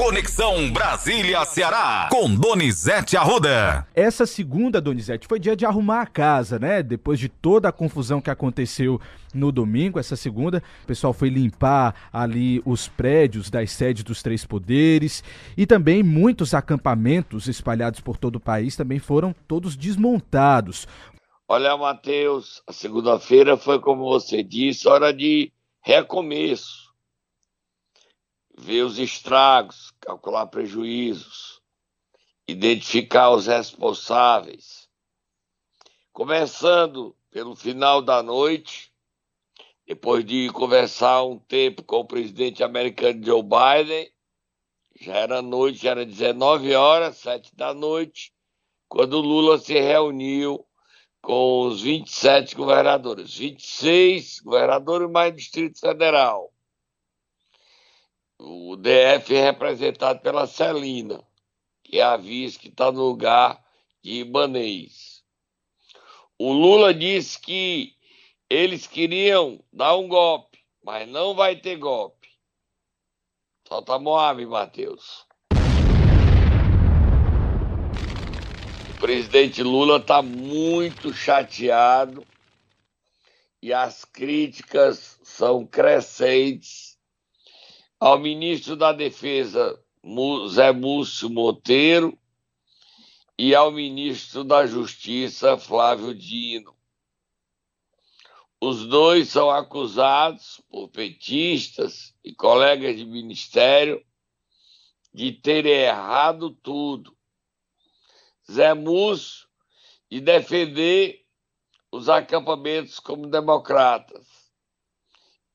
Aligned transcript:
Conexão 0.00 0.72
Brasília-Ceará, 0.72 2.08
com 2.10 2.34
Donizete 2.34 3.18
Arruda. 3.18 3.86
Essa 3.94 4.24
segunda, 4.24 4.80
Donizete, 4.80 5.28
foi 5.28 5.38
dia 5.38 5.54
de 5.54 5.66
arrumar 5.66 6.00
a 6.00 6.06
casa, 6.06 6.58
né? 6.58 6.82
Depois 6.82 7.20
de 7.20 7.28
toda 7.28 7.68
a 7.68 7.72
confusão 7.72 8.18
que 8.18 8.30
aconteceu 8.30 8.98
no 9.34 9.52
domingo, 9.52 9.98
essa 9.98 10.16
segunda, 10.16 10.62
o 10.84 10.86
pessoal 10.86 11.12
foi 11.12 11.28
limpar 11.28 11.94
ali 12.10 12.62
os 12.64 12.88
prédios 12.88 13.50
das 13.50 13.72
sedes 13.72 14.02
dos 14.02 14.22
três 14.22 14.42
poderes 14.42 15.22
e 15.54 15.66
também 15.66 16.02
muitos 16.02 16.54
acampamentos 16.54 17.46
espalhados 17.46 18.00
por 18.00 18.16
todo 18.16 18.36
o 18.36 18.40
país 18.40 18.74
também 18.74 18.98
foram 18.98 19.34
todos 19.46 19.76
desmontados. 19.76 20.88
Olha, 21.46 21.76
Matheus, 21.76 22.62
a 22.66 22.72
segunda-feira 22.72 23.54
foi, 23.58 23.78
como 23.78 24.04
você 24.04 24.42
disse, 24.42 24.88
hora 24.88 25.12
de 25.12 25.52
recomeço. 25.82 26.89
Ver 28.62 28.82
os 28.82 28.98
estragos, 28.98 29.90
calcular 30.00 30.46
prejuízos, 30.46 31.62
identificar 32.46 33.30
os 33.30 33.46
responsáveis. 33.46 34.86
Começando 36.12 37.16
pelo 37.30 37.56
final 37.56 38.02
da 38.02 38.22
noite, 38.22 38.92
depois 39.86 40.26
de 40.26 40.50
conversar 40.50 41.24
um 41.24 41.38
tempo 41.38 41.82
com 41.82 42.00
o 42.00 42.04
presidente 42.04 42.62
americano 42.62 43.24
Joe 43.24 43.42
Biden, 43.42 44.12
já 45.00 45.14
era 45.14 45.40
noite, 45.40 45.82
já 45.82 45.92
era 45.92 46.04
19 46.04 46.74
horas, 46.74 47.16
7 47.16 47.56
da 47.56 47.72
noite, 47.72 48.30
quando 48.90 49.22
Lula 49.22 49.56
se 49.56 49.72
reuniu 49.72 50.66
com 51.22 51.62
os 51.62 51.80
27 51.80 52.54
governadores, 52.56 53.38
26 53.38 54.40
governadores 54.40 55.10
mais 55.10 55.34
Distrito 55.34 55.80
Federal. 55.80 56.52
O 58.42 58.74
DF 58.74 59.34
é 59.34 59.42
representado 59.42 60.20
pela 60.20 60.46
Celina, 60.46 61.22
que 61.84 61.98
é 61.98 62.02
a 62.02 62.16
vice 62.16 62.58
que 62.58 62.68
está 62.68 62.90
no 62.90 63.02
lugar 63.02 63.62
de 64.02 64.20
Ibanês. 64.20 65.22
O 66.38 66.50
Lula 66.50 66.94
disse 66.94 67.38
que 67.38 67.94
eles 68.48 68.86
queriam 68.86 69.62
dar 69.70 69.94
um 69.96 70.08
golpe, 70.08 70.58
mas 70.82 71.06
não 71.06 71.34
vai 71.34 71.54
ter 71.54 71.76
golpe. 71.76 72.28
Solta 73.68 73.98
Moab, 73.98 74.44
Matheus. 74.46 75.26
presidente 78.98 79.62
Lula 79.62 79.96
está 79.96 80.22
muito 80.22 81.12
chateado 81.12 82.26
e 83.62 83.72
as 83.72 84.04
críticas 84.04 85.18
são 85.22 85.66
crescentes 85.66 86.89
ao 88.00 88.18
ministro 88.18 88.74
da 88.74 88.92
Defesa, 88.92 89.78
Zé 90.48 90.72
Múcio 90.72 91.28
Monteiro, 91.28 92.18
e 93.38 93.54
ao 93.54 93.70
ministro 93.70 94.42
da 94.42 94.66
Justiça, 94.66 95.56
Flávio 95.56 96.14
Dino. 96.14 96.74
Os 98.60 98.86
dois 98.86 99.30
são 99.30 99.50
acusados 99.50 100.60
por 100.68 100.88
petistas 100.88 102.14
e 102.22 102.34
colegas 102.34 102.96
de 102.96 103.06
ministério 103.06 104.04
de 105.12 105.32
terem 105.32 105.72
errado 105.72 106.50
tudo 106.50 107.16
Zé 108.50 108.74
Múcio 108.74 109.48
e 110.10 110.20
defender 110.20 111.24
os 111.90 112.10
acampamentos 112.10 112.98
como 112.98 113.26
democratas. 113.26 114.26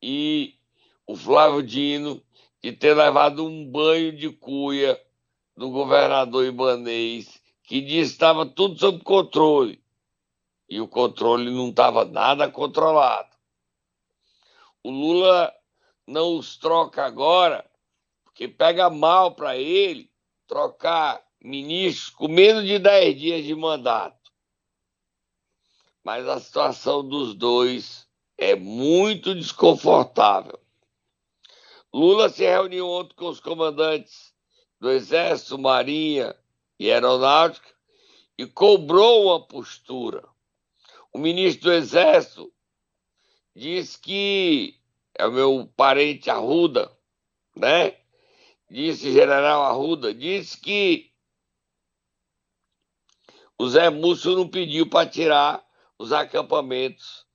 E 0.02 0.58
o 1.06 1.16
Flávio 1.16 1.62
Dino 1.62 2.25
de 2.66 2.72
ter 2.72 2.96
levado 2.96 3.46
um 3.46 3.64
banho 3.64 4.12
de 4.12 4.28
cuia 4.28 5.00
do 5.56 5.70
governador 5.70 6.44
Ibanês, 6.44 7.40
que 7.62 7.80
disse 7.80 8.10
que 8.10 8.16
estava 8.16 8.44
tudo 8.44 8.80
sob 8.80 9.04
controle. 9.04 9.80
E 10.68 10.82
o 10.82 10.88
controle 10.88 11.52
não 11.52 11.70
estava 11.70 12.06
nada 12.06 12.50
controlado. 12.50 13.30
O 14.84 14.90
Lula 14.90 15.54
não 16.08 16.40
os 16.40 16.58
troca 16.58 17.06
agora, 17.06 17.70
porque 18.24 18.48
pega 18.48 18.90
mal 18.90 19.36
para 19.36 19.56
ele 19.56 20.10
trocar 20.48 21.24
ministros 21.40 22.10
com 22.10 22.28
menos 22.28 22.66
de 22.66 22.80
10 22.80 23.20
dias 23.20 23.46
de 23.46 23.54
mandato. 23.54 24.32
Mas 26.04 26.28
a 26.28 26.40
situação 26.40 27.08
dos 27.08 27.36
dois 27.36 28.08
é 28.40 28.56
muito 28.56 29.36
desconfortável. 29.36 30.65
Lula 31.96 32.28
se 32.28 32.44
reuniu 32.44 32.90
ontem 32.90 33.16
com 33.16 33.30
os 33.30 33.40
comandantes 33.40 34.36
do 34.82 34.92
Exército, 34.92 35.58
Marinha 35.58 36.36
e 36.78 36.92
Aeronáutica 36.92 37.70
e 38.38 38.46
cobrou 38.46 39.28
uma 39.28 39.48
postura. 39.48 40.28
O 41.14 41.18
ministro 41.18 41.70
do 41.70 41.74
Exército 41.74 42.54
disse 43.56 43.98
que 43.98 44.78
é 45.18 45.26
o 45.26 45.32
meu 45.32 45.72
parente 45.78 46.30
Arruda, 46.30 46.92
né? 47.56 47.96
Disse 48.70 49.14
General 49.14 49.64
Arruda, 49.64 50.14
disse 50.14 50.60
que 50.60 51.14
o 53.58 53.70
Zé 53.70 53.90
Múcio 53.90 54.36
não 54.36 54.50
pediu 54.50 54.90
para 54.90 55.10
tirar 55.10 55.66
os 55.98 56.12
acampamentos 56.12 57.26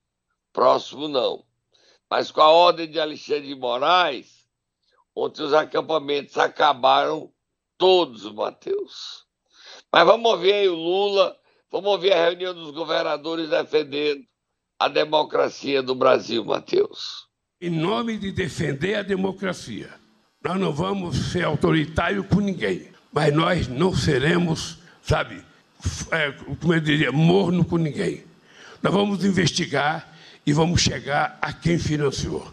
próximos, 0.53 1.09
não. 1.09 1.43
Mas 2.07 2.29
com 2.29 2.41
a 2.41 2.51
ordem 2.51 2.87
de 2.87 2.99
Alexandre 2.99 3.47
de 3.47 3.55
Moraes, 3.55 4.40
ontem 5.15 5.43
os 5.43 5.53
acampamentos 5.53 6.37
acabaram 6.37 7.31
todos, 7.77 8.31
Matheus. 8.31 9.25
Mas 9.91 10.05
vamos 10.05 10.31
ouvir 10.31 10.53
aí 10.53 10.69
o 10.69 10.75
Lula, 10.75 11.35
vamos 11.71 11.89
ouvir 11.91 12.13
a 12.13 12.23
reunião 12.25 12.53
dos 12.53 12.71
governadores 12.71 13.49
defendendo 13.49 14.21
a 14.79 14.87
democracia 14.87 15.83
do 15.83 15.93
Brasil, 15.93 16.43
Matheus. 16.43 17.27
Em 17.59 17.69
nome 17.69 18.17
de 18.17 18.31
defender 18.31 18.95
a 18.95 19.03
democracia, 19.03 19.89
nós 20.43 20.59
não 20.59 20.71
vamos 20.71 21.31
ser 21.31 21.43
autoritários 21.45 22.25
com 22.25 22.39
ninguém, 22.39 22.87
mas 23.13 23.33
nós 23.33 23.67
não 23.67 23.95
seremos, 23.95 24.79
sabe, 25.03 25.43
é, 26.11 26.31
como 26.59 26.73
eu 26.73 26.79
diria, 26.79 27.11
morno 27.11 27.63
com 27.63 27.77
ninguém. 27.77 28.23
Nós 28.81 28.91
vamos 28.91 29.23
investigar 29.23 30.11
e 30.45 30.51
vamos 30.51 30.81
chegar 30.81 31.37
a 31.41 31.53
quem 31.53 31.77
financiou. 31.77 32.51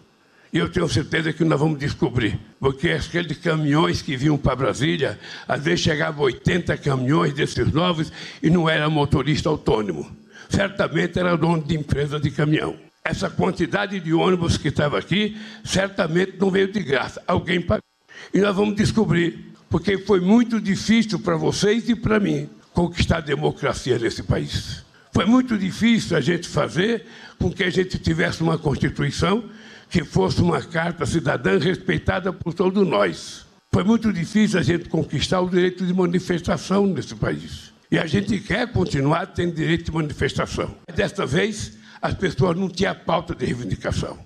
E 0.53 0.59
eu 0.59 0.69
tenho 0.69 0.89
certeza 0.89 1.33
que 1.33 1.45
nós 1.45 1.61
vamos 1.61 1.79
descobrir, 1.79 2.39
porque 2.59 2.91
aqueles 2.91 3.37
caminhões 3.37 4.01
que 4.01 4.17
vinham 4.17 4.39
para 4.39 4.57
Brasília, 4.57 5.19
às 5.47 5.63
vezes 5.63 5.81
chegavam 5.81 6.25
80 6.25 6.77
caminhões 6.79 7.35
desses 7.35 7.71
novos 7.71 8.11
e 8.43 8.49
não 8.49 8.69
era 8.69 8.89
motorista 8.89 9.51
autônomo. 9.51 10.11
Certamente 10.49 11.19
era 11.19 11.37
dono 11.37 11.63
de 11.63 11.77
empresa 11.77 12.19
de 12.19 12.31
caminhão. 12.31 12.77
Essa 13.05 13.29
quantidade 13.29 14.01
de 14.01 14.15
ônibus 14.15 14.57
que 14.57 14.69
estava 14.69 14.99
aqui, 14.99 15.37
certamente 15.63 16.37
não 16.41 16.51
veio 16.51 16.73
de 16.73 16.83
graça. 16.83 17.23
Alguém 17.27 17.61
pagou. 17.61 17.85
E 18.33 18.41
nós 18.41 18.57
vamos 18.57 18.75
descobrir, 18.75 19.53
porque 19.69 19.99
foi 19.99 20.21
muito 20.21 20.59
difícil 20.61 21.19
para 21.19 21.37
vocês 21.37 21.89
e 21.91 21.95
para 21.95 22.19
mim 22.19 22.49
conquistar 22.73 23.19
a 23.19 23.21
democracia 23.21 23.99
nesse 23.99 24.23
país. 24.23 24.83
Foi 25.13 25.27
muito 25.27 25.59
difícil 25.59 26.17
a 26.17 26.21
gente 26.21 26.49
fazer 26.49 27.05
com 27.39 27.51
que 27.51 27.65
a 27.65 27.71
gente 27.71 27.99
tivesse 27.99 28.43
uma 28.43 28.59
Constituição 28.59 29.45
que 29.89 30.05
fosse 30.05 30.41
uma 30.43 30.63
carta 30.63 31.07
cidadã 31.07 31.59
respeitada 31.59 32.33
por 32.33 32.53
todos 32.53 32.87
nós. 32.87 33.47
Foi 33.73 33.83
muito 33.85 34.13
difícil 34.13 34.59
a 34.59 34.63
gente 34.63 34.89
conquistar 34.89 35.41
o 35.41 35.49
direito 35.49 35.85
de 35.87 35.93
manifestação 35.93 36.87
nesse 36.87 37.15
país. 37.15 37.73
E 37.91 37.99
a 37.99 38.07
gente 38.07 38.39
quer 38.41 38.71
continuar 38.71 39.27
tendo 39.29 39.55
direito 39.55 39.87
de 39.87 39.93
manifestação. 39.93 40.75
Desta 40.95 41.25
vez, 41.25 41.79
as 42.03 42.15
pessoas 42.15 42.57
não 42.57 42.69
tinham 42.69 42.95
pauta 42.95 43.35
de 43.35 43.47
reivindicação. 43.47 44.19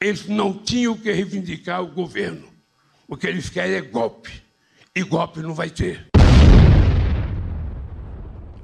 Eles 0.00 0.26
não 0.28 0.52
tinham 0.52 0.96
que 0.96 1.10
reivindicar 1.10 1.82
o 1.82 1.86
governo. 1.86 2.46
O 3.08 3.16
que 3.16 3.26
eles 3.26 3.48
querem 3.48 3.76
é 3.76 3.80
golpe. 3.80 4.42
E 4.94 5.02
golpe 5.02 5.40
não 5.40 5.54
vai 5.54 5.70
ter. 5.70 6.06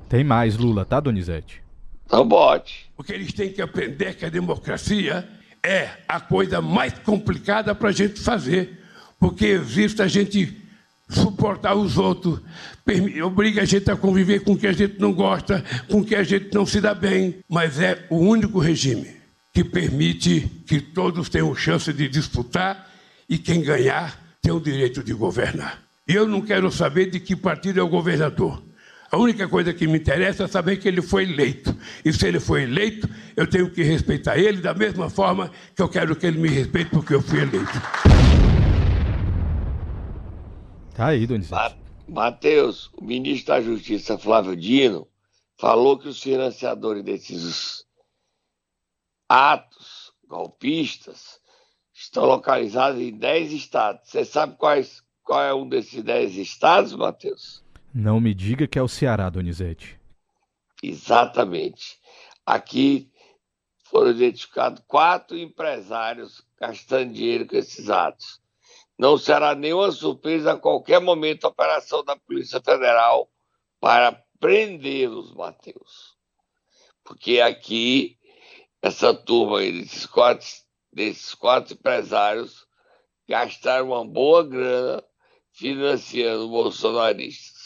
Tem 0.08 0.22
mais, 0.22 0.58
Lula, 0.58 0.84
tá, 0.84 1.00
Donizete? 1.00 1.62
Então 2.04 2.26
bote. 2.26 2.90
Porque 2.94 3.12
eles 3.12 3.32
têm 3.32 3.50
que 3.50 3.62
aprender 3.62 4.14
que 4.14 4.26
a 4.26 4.28
democracia 4.28 5.26
é 5.64 5.90
a 6.08 6.20
coisa 6.20 6.60
mais 6.60 6.92
complicada 6.98 7.74
para 7.74 7.90
a 7.90 7.92
gente 7.92 8.20
fazer. 8.20 8.80
Porque 9.18 9.46
existe 9.46 10.02
a 10.02 10.08
gente 10.08 10.60
suportar 11.08 11.74
os 11.74 11.98
outros, 11.98 12.40
obriga 13.24 13.62
a 13.62 13.64
gente 13.64 13.90
a 13.90 13.96
conviver 13.96 14.40
com 14.40 14.56
quem 14.56 14.70
a 14.70 14.72
gente 14.72 14.98
não 14.98 15.12
gosta, 15.12 15.62
com 15.88 16.02
quem 16.02 16.18
a 16.18 16.22
gente 16.22 16.52
não 16.54 16.66
se 16.66 16.80
dá 16.80 16.94
bem. 16.94 17.36
Mas 17.48 17.78
é 17.78 18.04
o 18.10 18.16
único 18.16 18.58
regime 18.58 19.22
que 19.52 19.62
permite 19.62 20.50
que 20.66 20.80
todos 20.80 21.28
tenham 21.28 21.54
chance 21.54 21.92
de 21.92 22.08
disputar 22.08 22.90
e 23.28 23.38
quem 23.38 23.62
ganhar 23.62 24.18
tem 24.40 24.52
o 24.52 24.60
direito 24.60 25.02
de 25.02 25.12
governar. 25.12 25.80
Eu 26.06 26.26
não 26.26 26.40
quero 26.40 26.70
saber 26.72 27.10
de 27.10 27.20
que 27.20 27.36
partido 27.36 27.78
é 27.78 27.82
o 27.82 27.88
governador. 27.88 28.62
A 29.12 29.18
única 29.18 29.46
coisa 29.46 29.74
que 29.74 29.86
me 29.86 29.98
interessa 29.98 30.44
é 30.44 30.48
saber 30.48 30.78
que 30.78 30.88
ele 30.88 31.02
foi 31.02 31.24
eleito. 31.24 31.76
E 32.02 32.10
se 32.14 32.26
ele 32.26 32.40
foi 32.40 32.62
eleito, 32.62 33.06
eu 33.36 33.46
tenho 33.46 33.70
que 33.70 33.82
respeitar 33.82 34.38
ele 34.38 34.62
da 34.62 34.72
mesma 34.72 35.10
forma 35.10 35.52
que 35.76 35.82
eu 35.82 35.88
quero 35.90 36.16
que 36.16 36.26
ele 36.26 36.38
me 36.38 36.48
respeite 36.48 36.90
porque 36.90 37.14
eu 37.14 37.20
fui 37.20 37.42
eleito. 37.42 37.72
Tá 40.94 41.08
aí, 41.08 41.26
Donizete. 41.26 41.76
Matheus, 42.08 42.90
o 42.94 43.04
ministro 43.04 43.52
da 43.52 43.60
Justiça, 43.60 44.16
Flávio 44.16 44.56
Dino, 44.56 45.06
falou 45.58 45.98
que 45.98 46.08
os 46.08 46.22
financiadores 46.22 47.04
desses 47.04 47.84
atos 49.28 50.10
golpistas 50.26 51.38
estão 51.92 52.24
localizados 52.24 52.98
em 52.98 53.12
10 53.12 53.52
estados. 53.52 54.08
Você 54.08 54.24
sabe 54.24 54.56
quais, 54.56 55.02
qual 55.22 55.42
é 55.42 55.52
um 55.52 55.68
desses 55.68 56.02
10 56.02 56.34
estados, 56.36 56.94
Matheus? 56.94 57.62
Não 57.94 58.20
me 58.20 58.32
diga 58.32 58.66
que 58.66 58.78
é 58.78 58.82
o 58.82 58.88
Ceará, 58.88 59.28
Donizete. 59.28 60.00
Exatamente. 60.82 61.98
Aqui 62.46 63.10
foram 63.84 64.10
identificados 64.10 64.82
quatro 64.86 65.36
empresários 65.36 66.42
gastando 66.58 67.12
dinheiro 67.12 67.46
com 67.46 67.56
esses 67.56 67.90
atos. 67.90 68.40
Não 68.98 69.18
será 69.18 69.54
nenhuma 69.54 69.90
surpresa 69.90 70.52
a 70.52 70.58
qualquer 70.58 71.00
momento 71.00 71.44
a 71.44 71.48
operação 71.48 72.02
da 72.02 72.16
Polícia 72.16 72.60
Federal 72.60 73.30
para 73.78 74.12
prendê-los, 74.40 75.34
Matheus. 75.34 76.16
Porque 77.04 77.40
aqui, 77.40 78.18
essa 78.80 79.12
turma 79.12 79.58
aí, 79.58 79.72
desses 79.72 80.06
quatro, 80.06 80.46
desses 80.92 81.34
quatro 81.34 81.74
empresários, 81.74 82.66
gastaram 83.28 83.88
uma 83.88 84.06
boa 84.06 84.42
grana 84.42 85.02
financiando 85.52 86.48
bolsonaristas. 86.48 87.61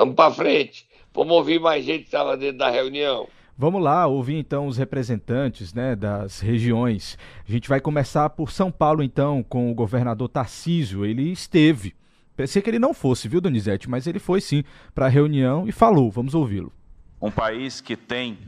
Vamos 0.00 0.14
para 0.14 0.32
frente. 0.32 0.88
Vamos 1.12 1.34
ouvir 1.34 1.60
mais 1.60 1.84
gente 1.84 2.00
que 2.00 2.06
estava 2.06 2.34
dentro 2.34 2.56
da 2.56 2.70
reunião. 2.70 3.28
Vamos 3.54 3.82
lá, 3.82 4.06
ouvir 4.06 4.38
então 4.38 4.66
os 4.66 4.78
representantes 4.78 5.74
né, 5.74 5.94
das 5.94 6.40
regiões. 6.40 7.18
A 7.46 7.52
gente 7.52 7.68
vai 7.68 7.82
começar 7.82 8.30
por 8.30 8.50
São 8.50 8.72
Paulo, 8.72 9.02
então, 9.02 9.42
com 9.42 9.70
o 9.70 9.74
governador 9.74 10.26
Tarcísio. 10.30 11.04
Ele 11.04 11.30
esteve. 11.30 11.94
Pensei 12.34 12.62
que 12.62 12.70
ele 12.70 12.78
não 12.78 12.94
fosse, 12.94 13.28
viu, 13.28 13.42
Donizete? 13.42 13.90
Mas 13.90 14.06
ele 14.06 14.18
foi 14.18 14.40
sim 14.40 14.64
para 14.94 15.04
a 15.04 15.10
reunião 15.10 15.68
e 15.68 15.72
falou. 15.72 16.10
Vamos 16.10 16.34
ouvi-lo. 16.34 16.72
Um 17.20 17.30
país 17.30 17.82
que 17.82 17.94
tem 17.94 18.38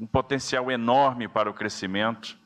um 0.00 0.06
potencial 0.08 0.72
enorme 0.72 1.28
para 1.28 1.48
o 1.48 1.54
crescimento 1.54 2.36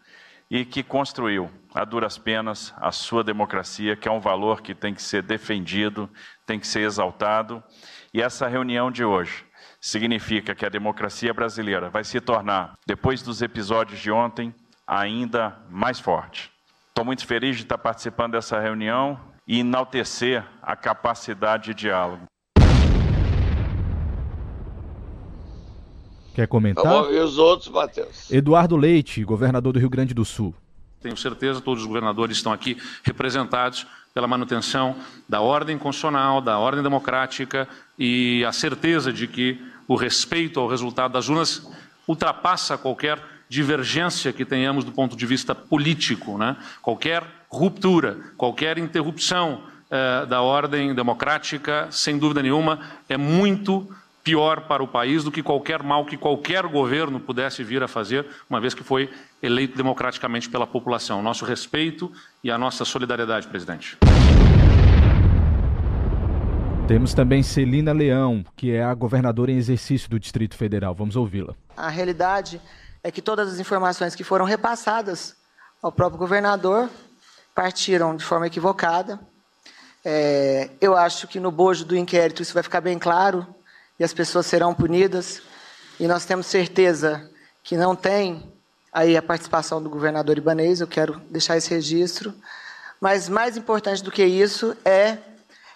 e 0.51 0.65
que 0.65 0.83
construiu, 0.83 1.49
a 1.73 1.85
duras 1.85 2.19
penas, 2.19 2.75
a 2.79 2.91
sua 2.91 3.23
democracia, 3.23 3.95
que 3.95 4.09
é 4.09 4.11
um 4.11 4.21
valor 4.21 4.61
que 4.61 4.75
tem 4.75 4.93
que 4.93 5.03
ser 5.03 5.23
defendido, 5.23 6.11
tem 6.45 6.59
que 6.59 6.67
ser 6.67 6.81
exaltado. 6.81 7.63
E 8.13 8.21
essa 8.21 8.49
reunião 8.49 8.91
de 8.91 9.05
hoje 9.05 9.45
significa 9.81 10.55
que 10.55 10.67
a 10.67 10.69
democracia 10.69 11.33
brasileira 11.33 11.89
vai 11.89 12.03
se 12.03 12.21
tornar, 12.21 12.75
depois 12.85 13.23
dos 13.23 13.41
episódios 13.41 14.01
de 14.01 14.11
ontem, 14.11 14.53
ainda 14.87 15.57
mais 15.71 16.01
forte. 16.01 16.51
Estou 16.89 17.05
muito 17.05 17.25
feliz 17.25 17.57
de 17.57 17.63
estar 17.63 17.79
participando 17.79 18.33
dessa 18.33 18.59
reunião 18.59 19.19
e 19.47 19.61
enaltecer 19.61 20.45
a 20.61 20.75
capacidade 20.75 21.67
de 21.67 21.75
diálogo. 21.75 22.27
Quer 26.41 26.47
comentar? 26.47 26.83
Vamos 26.83 27.09
ouvir 27.09 27.19
os 27.19 27.37
outros, 27.37 27.69
Matheus. 27.69 28.31
Eduardo 28.31 28.75
Leite, 28.75 29.23
governador 29.23 29.75
do 29.75 29.79
Rio 29.79 29.91
Grande 29.91 30.15
do 30.15 30.25
Sul. 30.25 30.55
Tenho 31.03 31.15
certeza 31.15 31.61
todos 31.61 31.83
os 31.83 31.87
governadores 31.87 32.39
estão 32.39 32.51
aqui 32.51 32.79
representados 33.03 33.87
pela 34.15 34.27
manutenção 34.27 34.97
da 35.29 35.43
ordem 35.43 35.77
constitucional, 35.77 36.41
da 36.41 36.59
ordem 36.59 36.83
democrática 36.83 37.69
e 37.99 38.43
a 38.47 38.53
certeza 38.53 39.13
de 39.13 39.27
que 39.27 39.61
o 39.87 39.97
respeito 39.97 40.59
ao 40.59 40.67
resultado 40.67 41.13
das 41.13 41.29
urnas 41.29 41.71
ultrapassa 42.09 42.79
qualquer 42.79 43.23
divergência 43.47 44.33
que 44.33 44.47
tenhamos 44.47 44.83
do 44.83 44.93
ponto 44.93 45.15
de 45.15 45.27
vista 45.27 45.55
político, 45.55 46.39
né? 46.39 46.57
qualquer 46.81 47.23
ruptura, 47.51 48.17
qualquer 48.39 48.79
interrupção 48.79 49.61
eh, 49.91 50.25
da 50.25 50.41
ordem 50.41 50.95
democrática, 50.95 51.89
sem 51.91 52.17
dúvida 52.17 52.43
nenhuma, 52.43 52.81
é 53.11 53.19
muito 53.19 53.87
pior 54.23 54.63
para 54.63 54.83
o 54.83 54.89
país 54.89 55.25
do 55.25 55.31
que 55.31 55.43
qualquer 55.43 55.83
mal 55.83 56.05
que 56.05 56.17
qualquer 56.17 56.67
governo 56.67 57.19
pudesse 57.19 57.65
vir 57.65 57.83
a 57.83 57.89
fazer, 57.89 58.27
uma 58.49 58.61
vez 58.61 58.75
que 58.75 58.85
foi 58.85 59.11
eleito 59.43 59.77
democraticamente 59.77 60.49
pela 60.49 60.67
população. 60.67 61.23
Nosso 61.23 61.45
respeito 61.45 62.13
e 62.45 62.51
a 62.51 62.59
nossa 62.59 62.85
solidariedade, 62.85 63.49
presidente. 63.49 63.99
Temos 66.87 67.15
também 67.15 67.43
Celina 67.43 67.93
Leão, 67.93 68.45
que 68.57 68.73
é 68.73 68.83
a 68.83 68.93
governadora 68.93 69.53
em 69.53 69.57
exercício 69.57 70.11
do 70.11 70.19
Distrito 70.19 70.57
Federal. 70.57 70.95
Vamos 70.95 71.15
ouvi-la. 71.15 71.55
A 71.77 71.89
realidade 71.89 72.61
é 73.03 73.11
que 73.11 73.23
todas 73.23 73.53
as 73.53 73.61
informações 73.61 74.15
que 74.15 74.25
foram 74.25 74.45
repassadas 74.45 75.37
ao 75.81 75.93
próprio 75.93 76.19
governador 76.19 76.91
partiram 77.55 78.17
de 78.17 78.25
forma 78.25 78.49
equivocada. 78.49 79.21
É, 80.05 80.71
eu 80.81 80.97
acho 80.97 81.29
que 81.29 81.39
no 81.39 81.51
bojo 81.51 81.85
do 81.85 81.97
inquérito 81.97 82.43
isso 82.43 82.55
vai 82.55 82.63
ficar 82.63 82.81
bem 82.81 82.99
claro 82.99 83.47
e 84.01 84.05
as 84.05 84.15
pessoas 84.15 84.47
serão 84.47 84.73
punidas. 84.73 85.43
E 86.01 86.09
nós 86.09 86.25
temos 86.25 86.47
certeza 86.47 87.31
que 87.63 87.77
não 87.77 87.95
tem 87.95 88.51
aí 88.91 89.15
a 89.15 89.23
participação 89.23 89.83
do 89.83 89.91
governador 89.91 90.39
Ibanês, 90.39 90.81
eu 90.81 90.87
quero 90.87 91.21
deixar 91.31 91.59
esse 91.59 91.69
registro. 91.69 92.35
Mas 92.99 93.29
mais 93.29 93.59
importante 93.59 94.03
do 94.03 94.11
que 94.11 94.25
isso 94.25 94.75
é 94.85 95.19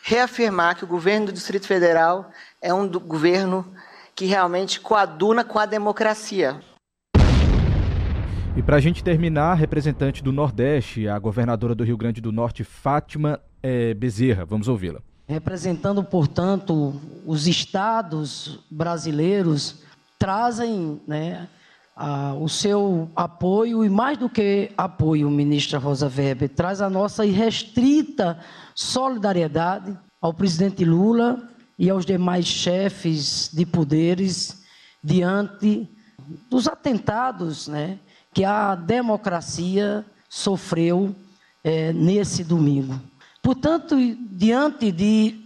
reafirmar 0.02 0.76
que 0.76 0.84
o 0.84 0.86
governo 0.86 1.26
do 1.26 1.32
Distrito 1.32 1.66
Federal 1.66 2.30
é 2.60 2.72
um 2.72 2.88
governo 2.88 3.66
que 4.14 4.24
realmente 4.24 4.80
coaduna 4.80 5.44
com 5.44 5.58
a 5.58 5.66
democracia. 5.66 6.60
E 8.56 8.62
para 8.62 8.76
a 8.76 8.80
gente 8.80 9.02
terminar, 9.02 9.54
representante 9.54 10.22
do 10.22 10.32
Nordeste, 10.32 11.08
a 11.08 11.18
governadora 11.18 11.74
do 11.74 11.84
Rio 11.84 11.96
Grande 11.96 12.20
do 12.20 12.32
Norte, 12.32 12.64
Fátima 12.64 13.40
é, 13.62 13.92
Bezerra. 13.94 14.44
Vamos 14.44 14.68
ouvi-la. 14.68 15.00
Representando, 15.26 16.04
portanto, 16.04 17.00
os 17.24 17.46
estados 17.46 18.60
brasileiros, 18.70 19.76
trazem 20.18 21.00
né, 21.06 21.48
a, 21.96 22.34
o 22.34 22.48
seu 22.48 23.10
apoio, 23.16 23.84
e 23.84 23.88
mais 23.88 24.18
do 24.18 24.28
que 24.28 24.70
apoio, 24.76 25.30
ministra 25.30 25.78
Rosa 25.78 26.12
Weber, 26.14 26.48
traz 26.50 26.80
a 26.80 26.90
nossa 26.90 27.24
irrestrita 27.24 28.38
solidariedade 28.74 29.96
ao 30.20 30.34
presidente 30.34 30.84
Lula 30.84 31.48
e 31.78 31.88
aos 31.88 32.04
demais 32.04 32.46
chefes 32.46 33.50
de 33.52 33.64
poderes 33.64 34.62
diante 35.02 35.88
dos 36.50 36.66
atentados 36.66 37.68
né, 37.68 37.98
que 38.32 38.44
a 38.44 38.74
democracia 38.74 40.04
sofreu 40.28 41.14
é, 41.62 41.92
nesse 41.92 42.42
domingo. 42.42 43.00
Portanto, 43.44 43.94
diante 44.30 44.90
de 44.90 45.38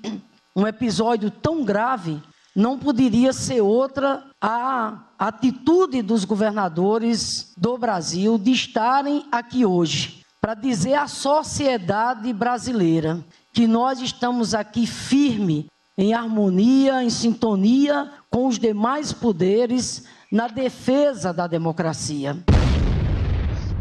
um 0.54 0.64
episódio 0.68 1.32
tão 1.32 1.64
grave, 1.64 2.22
não 2.54 2.78
poderia 2.78 3.32
ser 3.32 3.60
outra 3.60 4.22
a 4.40 5.02
atitude 5.18 6.00
dos 6.00 6.24
governadores 6.24 7.52
do 7.56 7.76
Brasil 7.76 8.38
de 8.38 8.52
estarem 8.52 9.26
aqui 9.32 9.66
hoje 9.66 10.24
para 10.40 10.54
dizer 10.54 10.94
à 10.94 11.08
sociedade 11.08 12.32
brasileira 12.32 13.18
que 13.52 13.66
nós 13.66 14.00
estamos 14.00 14.54
aqui 14.54 14.86
firme, 14.86 15.66
em 15.96 16.14
harmonia, 16.14 17.02
em 17.02 17.10
sintonia 17.10 18.12
com 18.30 18.46
os 18.46 18.60
demais 18.60 19.12
poderes 19.12 20.04
na 20.30 20.46
defesa 20.46 21.32
da 21.32 21.48
democracia. 21.48 22.36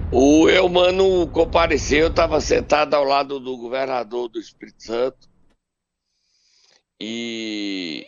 O 0.10 0.48
Eumano 0.48 1.30
compareceu, 1.32 2.00
eu 2.00 2.08
estava 2.08 2.40
sentado 2.40 2.94
ao 2.94 3.04
lado 3.04 3.42
do 3.42 3.58
governador 3.58 4.30
do 4.30 4.40
Espírito 4.40 4.82
Santo 4.82 5.28
e 6.98 8.08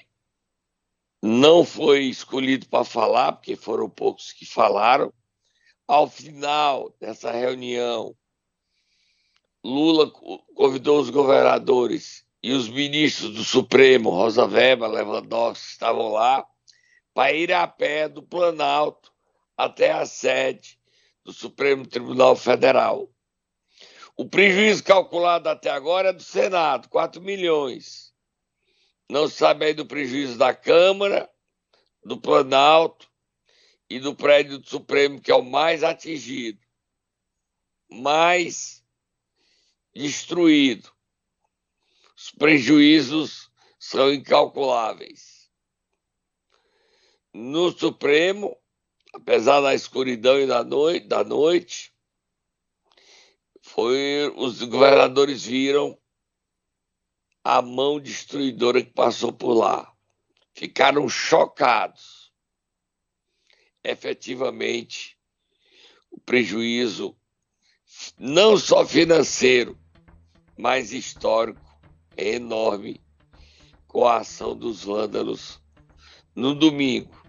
não 1.21 1.65
foi 1.65 2.05
escolhido 2.05 2.69
para 2.69 2.85
falar, 2.85 3.33
porque 3.33 3.57
foram 3.57 3.89
poucos 3.89 4.31
que 4.31 4.45
falaram. 4.45 5.11
Ao 5.85 6.07
final 6.07 6.95
dessa 7.01 7.31
reunião, 7.31 8.15
Lula 9.61 10.09
convidou 10.55 11.01
os 11.01 11.09
governadores 11.09 12.23
e 12.41 12.53
os 12.53 12.69
ministros 12.69 13.33
do 13.33 13.43
Supremo, 13.43 14.09
Rosa 14.09 14.45
Weber, 14.45 14.89
Lewandowski, 14.89 15.67
estavam 15.67 16.13
lá, 16.13 16.47
para 17.13 17.33
ir 17.33 17.51
a 17.51 17.67
pé 17.67 18.07
do 18.07 18.23
Planalto 18.23 19.11
até 19.57 19.91
a 19.91 20.05
sede 20.05 20.78
do 21.29 21.33
Supremo 21.33 21.85
Tribunal 21.85 22.35
Federal. 22.35 23.07
O 24.17 24.27
prejuízo 24.27 24.83
calculado 24.83 25.47
até 25.47 25.69
agora 25.69 26.09
é 26.09 26.13
do 26.13 26.23
Senado, 26.23 26.89
4 26.89 27.21
milhões. 27.21 28.11
Não 29.07 29.27
se 29.27 29.35
sabe 29.35 29.65
aí 29.65 29.73
do 29.75 29.85
prejuízo 29.85 30.39
da 30.39 30.55
Câmara, 30.55 31.29
do 32.03 32.19
Planalto 32.19 33.07
e 33.87 33.99
do 33.99 34.15
prédio 34.15 34.57
do 34.57 34.67
Supremo, 34.67 35.21
que 35.21 35.31
é 35.31 35.35
o 35.35 35.43
mais 35.43 35.83
atingido. 35.83 36.59
Mais 37.87 38.83
destruído. 39.93 40.91
Os 42.17 42.31
prejuízos 42.31 43.51
são 43.77 44.11
incalculáveis. 44.11 45.47
No 47.31 47.71
Supremo, 47.71 48.57
apesar 49.13 49.61
da 49.61 49.73
escuridão 49.73 50.39
e 50.39 50.45
da 50.45 50.63
noite, 50.63 51.07
da 51.07 51.23
noite 51.23 51.93
foi, 53.61 54.31
os 54.35 54.61
governadores 54.63 55.45
viram 55.45 55.97
a 57.43 57.61
mão 57.61 57.99
destruidora 57.99 58.83
que 58.83 58.91
passou 58.91 59.31
por 59.31 59.53
lá. 59.53 59.93
Ficaram 60.53 61.07
chocados. 61.07 62.31
Efetivamente, 63.83 65.17
o 66.11 66.19
prejuízo, 66.19 67.15
não 68.17 68.57
só 68.57 68.85
financeiro, 68.85 69.79
mas 70.57 70.91
histórico, 70.91 71.61
é 72.17 72.35
enorme 72.35 73.01
com 73.87 74.05
a 74.05 74.17
ação 74.17 74.55
dos 74.55 74.83
vândalos 74.83 75.61
no 76.35 76.53
domingo. 76.53 77.19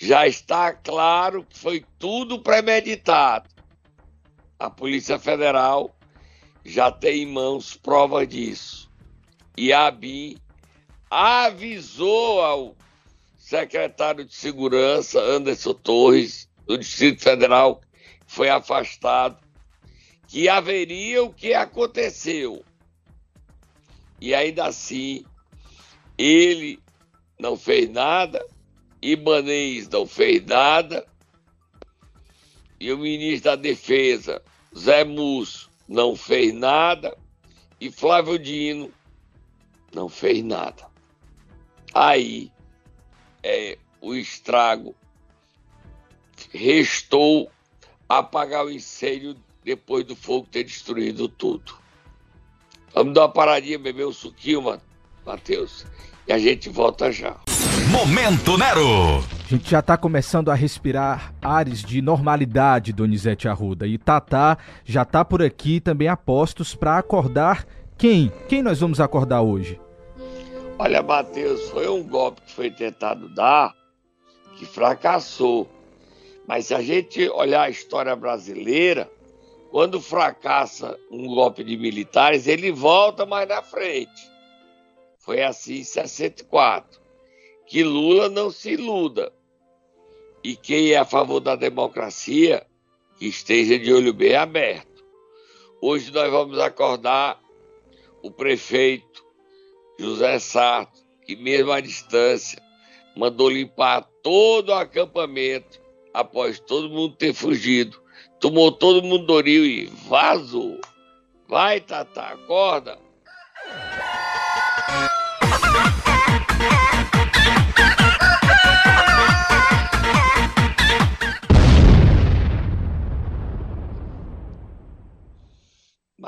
Já 0.00 0.28
está 0.28 0.72
claro 0.72 1.42
que 1.42 1.58
foi 1.58 1.84
tudo 1.98 2.40
premeditado. 2.40 3.50
A 4.56 4.70
Polícia 4.70 5.18
Federal 5.18 5.92
já 6.64 6.92
tem 6.92 7.22
em 7.24 7.26
mãos 7.26 7.76
prova 7.76 8.24
disso. 8.24 8.88
E 9.56 9.72
a 9.72 9.88
ABIN 9.88 10.36
avisou 11.10 12.40
ao 12.40 12.76
secretário 13.36 14.24
de 14.24 14.32
Segurança, 14.32 15.18
Anderson 15.18 15.74
Torres, 15.74 16.48
do 16.64 16.78
Distrito 16.78 17.20
Federal, 17.20 17.80
que 18.24 18.32
foi 18.32 18.48
afastado, 18.48 19.36
que 20.28 20.48
haveria 20.48 21.24
o 21.24 21.34
que 21.34 21.54
aconteceu. 21.54 22.64
E 24.20 24.32
ainda 24.32 24.66
assim, 24.66 25.24
ele 26.16 26.78
não 27.36 27.56
fez 27.56 27.90
nada, 27.90 28.46
Ibanez 29.00 29.88
não 29.88 30.06
fez 30.06 30.44
nada, 30.44 31.06
e 32.80 32.92
o 32.92 32.98
ministro 32.98 33.50
da 33.50 33.56
Defesa, 33.56 34.42
Zé 34.76 35.04
Múcio, 35.04 35.68
não 35.88 36.14
fez 36.14 36.52
nada, 36.52 37.16
e 37.80 37.90
Flávio 37.90 38.38
Dino 38.38 38.92
não 39.94 40.08
fez 40.08 40.44
nada. 40.44 40.86
Aí 41.94 42.52
é, 43.42 43.78
o 44.00 44.14
estrago 44.14 44.94
restou 46.52 47.50
apagar 48.08 48.64
o 48.64 48.70
incêndio 48.70 49.36
depois 49.64 50.04
do 50.04 50.16
fogo 50.16 50.46
ter 50.50 50.64
destruído 50.64 51.28
tudo. 51.28 51.76
Vamos 52.94 53.14
dar 53.14 53.22
uma 53.22 53.32
paradinha, 53.32 53.78
beber 53.78 54.06
um 54.06 54.12
suquinho, 54.12 54.80
Matheus, 55.24 55.84
e 56.26 56.32
a 56.32 56.38
gente 56.38 56.68
volta 56.68 57.12
já. 57.12 57.38
Momento 57.90 58.58
Nero! 58.58 59.24
A 59.46 59.48
gente 59.48 59.70
já 59.70 59.78
está 59.78 59.96
começando 59.96 60.50
a 60.50 60.54
respirar 60.54 61.32
ares 61.40 61.82
de 61.82 62.02
normalidade, 62.02 62.92
Donizete 62.92 63.48
Arruda. 63.48 63.86
E 63.86 63.96
Tatá 63.96 64.58
já 64.84 65.02
está 65.02 65.24
por 65.24 65.42
aqui 65.42 65.80
também 65.80 66.06
a 66.06 66.16
postos 66.16 66.74
para 66.74 66.98
acordar 66.98 67.66
quem? 67.96 68.30
Quem 68.46 68.62
nós 68.62 68.80
vamos 68.80 69.00
acordar 69.00 69.40
hoje? 69.40 69.80
Olha, 70.78 71.02
Matheus, 71.02 71.70
foi 71.70 71.88
um 71.88 72.02
golpe 72.02 72.42
que 72.42 72.52
foi 72.52 72.70
tentado 72.70 73.26
dar 73.30 73.74
que 74.56 74.66
fracassou. 74.66 75.66
Mas 76.46 76.66
se 76.66 76.74
a 76.74 76.82
gente 76.82 77.26
olhar 77.30 77.62
a 77.62 77.70
história 77.70 78.14
brasileira, 78.14 79.10
quando 79.70 79.98
fracassa 79.98 80.94
um 81.10 81.26
golpe 81.26 81.64
de 81.64 81.76
militares, 81.78 82.46
ele 82.46 82.70
volta 82.70 83.24
mais 83.24 83.48
na 83.48 83.62
frente. 83.62 84.30
Foi 85.18 85.42
assim 85.42 85.78
em 85.78 85.84
64. 85.84 87.07
Que 87.68 87.84
Lula 87.84 88.28
não 88.30 88.50
se 88.50 88.72
iluda. 88.72 89.30
E 90.42 90.56
quem 90.56 90.92
é 90.92 90.96
a 90.96 91.04
favor 91.04 91.38
da 91.38 91.54
democracia, 91.54 92.66
que 93.18 93.26
esteja 93.26 93.78
de 93.78 93.92
olho 93.92 94.14
bem 94.14 94.34
aberto. 94.34 95.04
Hoje 95.80 96.10
nós 96.10 96.30
vamos 96.30 96.58
acordar 96.58 97.38
o 98.22 98.30
prefeito 98.30 99.22
José 99.98 100.38
Sarto, 100.38 101.00
que 101.26 101.36
mesmo 101.36 101.70
à 101.70 101.80
distância, 101.80 102.62
mandou 103.14 103.50
limpar 103.50 104.08
todo 104.22 104.70
o 104.70 104.74
acampamento 104.74 105.80
após 106.14 106.58
todo 106.58 106.88
mundo 106.88 107.16
ter 107.16 107.34
fugido. 107.34 108.00
Tomou 108.40 108.72
todo 108.72 109.02
mundo 109.02 109.26
Doril 109.26 109.66
e 109.66 109.86
vazou. 110.08 110.80
Vai, 111.46 111.80
Tata, 111.80 112.22
acorda. 112.22 112.98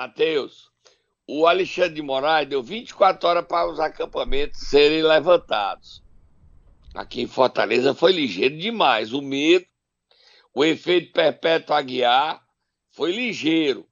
Mateus, 0.00 0.70
o 1.26 1.46
Alexandre 1.46 1.96
de 1.96 2.00
Moraes 2.00 2.48
deu 2.48 2.62
24 2.62 3.28
horas 3.28 3.46
para 3.46 3.70
os 3.70 3.78
acampamentos 3.78 4.58
serem 4.58 5.02
levantados. 5.02 6.02
Aqui 6.94 7.20
em 7.20 7.26
Fortaleza 7.26 7.94
foi 7.94 8.12
ligeiro 8.12 8.56
demais. 8.56 9.12
O 9.12 9.20
medo, 9.20 9.66
o 10.54 10.64
efeito 10.64 11.12
perpétuo 11.12 11.76
aguiar 11.76 12.42
foi 12.92 13.12
ligeiro. 13.12 13.86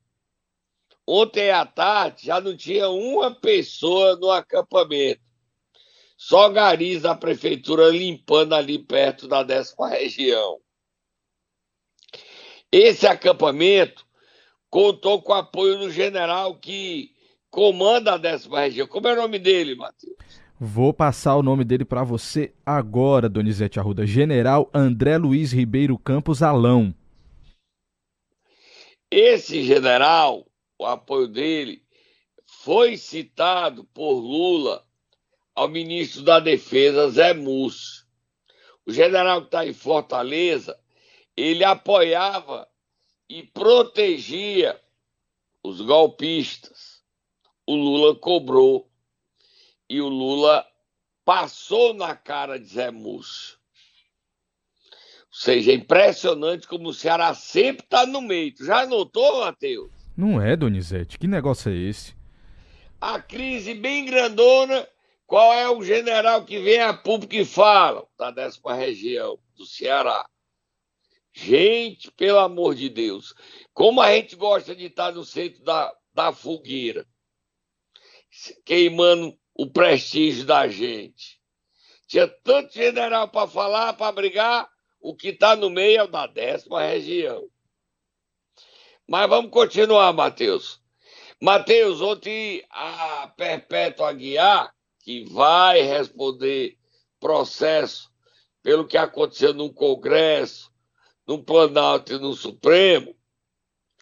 Ontem 1.07 1.51
à 1.51 1.67
tarde 1.67 2.25
já 2.25 2.41
não 2.41 2.57
tinha 2.57 2.89
uma 2.89 3.35
pessoa 3.35 4.17
no 4.17 4.31
acampamento. 4.31 5.21
Só 6.17 6.49
garis 6.49 7.03
da 7.03 7.15
prefeitura 7.15 7.91
limpando 7.91 8.55
ali 8.55 8.79
perto 8.79 9.29
da 9.29 9.43
décima 9.43 9.91
região. 9.91 10.59
Esse 12.73 13.07
acampamento 13.07 14.08
contou 14.71 15.23
com 15.23 15.33
o 15.33 15.37
apoio 15.37 15.79
do 15.79 15.91
general 15.91 16.55
que 16.57 17.11
comanda 17.51 18.15
a 18.15 18.19
décima 18.19 18.61
região. 18.61 18.87
Como 18.87 19.09
é 19.09 19.13
o 19.13 19.17
nome 19.17 19.39
dele, 19.39 19.75
Matheus? 19.75 20.17
Vou 20.61 20.93
passar 20.93 21.37
o 21.37 21.43
nome 21.43 21.65
dele 21.65 21.85
para 21.85 22.03
você 22.03 22.53
agora, 22.67 23.29
Donizete 23.29 23.79
Arruda. 23.79 24.05
General 24.07 24.69
André 24.75 25.17
Luiz 25.17 25.53
Ribeiro 25.53 25.97
Campos 25.97 26.43
Alão. 26.43 26.93
Esse 29.11 29.63
general, 29.63 30.45
o 30.79 30.85
apoio 30.85 31.29
dele, 31.29 31.83
foi 32.65 32.97
citado 32.97 33.85
por 33.95 34.15
Lula 34.15 34.85
ao 35.55 35.69
ministro 35.69 36.23
da 36.23 36.41
Defesa, 36.41 37.09
Zé 37.09 37.33
Múcio. 37.33 38.05
O 38.85 38.93
general 38.93 39.43
que 39.43 39.47
está 39.47 39.67
em 39.67 39.73
Fortaleza, 39.73 40.79
ele 41.37 41.63
apoiava 41.63 42.69
e 43.29 43.43
protegia 43.43 44.81
os 45.63 45.81
golpistas 45.81 46.99
o 47.69 47.77
Lula 47.77 48.17
cobrou 48.17 48.91
e 49.91 50.01
o 50.01 50.09
Lula 50.09 50.67
passou 51.23 51.93
na 51.93 52.17
cara 52.17 52.59
de 52.59 52.67
Zé 52.67 52.91
Múcio. 52.91 53.59
Ou 55.27 55.35
seja, 55.35 55.73
é 55.73 55.75
impressionante 55.75 56.67
como 56.67 56.89
o 56.89 56.95
Ceará 56.95 57.35
sempre 57.35 57.85
está 57.85 58.07
no 58.07 58.23
meio. 58.23 58.55
Tu 58.55 58.65
já 58.65 58.87
notou, 58.87 59.41
Matheus? 59.41 59.91
Não 60.17 60.41
é, 60.41 60.57
Donizete. 60.57 61.19
Que 61.19 61.27
negócio 61.27 61.71
é 61.71 61.77
esse? 61.77 62.17
A 62.99 63.21
crise 63.21 63.75
bem 63.75 64.07
grandona. 64.07 64.89
Qual 65.27 65.53
é 65.53 65.69
o 65.69 65.85
general 65.85 66.47
que 66.47 66.59
vem 66.59 66.81
a 66.81 66.95
público 66.95 67.35
e 67.35 67.45
fala? 67.45 68.09
Da 68.19 68.31
décima 68.31 68.73
região 68.73 69.39
do 69.55 69.67
Ceará. 69.67 70.27
Gente, 71.33 72.11
pelo 72.13 72.39
amor 72.39 72.75
de 72.75 72.89
Deus, 72.89 73.35
como 73.73 74.01
a 74.01 74.13
gente 74.13 74.35
gosta 74.35 74.75
de 74.75 74.87
estar 74.87 75.13
no 75.13 75.25
centro 75.25 75.63
da, 75.63 75.93
da 76.13 76.33
fogueira 76.33 77.07
queimando 78.65 79.37
o 79.55 79.71
prestígio 79.71 80.45
da 80.45 80.69
gente. 80.69 81.41
Tinha 82.07 82.29
tanto 82.29 82.73
general 82.73 83.29
para 83.29 83.49
falar, 83.49 83.93
para 83.95 84.13
brigar, 84.13 84.69
o 85.01 85.15
que 85.15 85.29
está 85.29 85.55
no 85.55 85.71
meio 85.71 85.99
é 85.99 86.03
o 86.05 86.09
da 86.09 86.27
décima 86.27 86.83
região. 86.83 87.49
Mas 89.07 89.29
vamos 89.29 89.51
continuar, 89.51 90.13
Matheus. 90.13 90.81
Matheus, 91.41 92.01
ontem 92.01 92.65
a 92.71 93.33
Perpétua 93.37 94.11
Aguiar, 94.11 94.75
que 95.01 95.25
vai 95.25 95.83
responder 95.83 96.77
processo 97.21 98.11
pelo 98.63 98.87
que 98.87 98.99
aconteceu 98.99 99.55
no 99.55 99.73
Congresso, 99.73 100.73
no 101.29 101.45
Planalto 101.45 102.15
e 102.15 102.19
no 102.19 102.33
Supremo, 102.33 103.15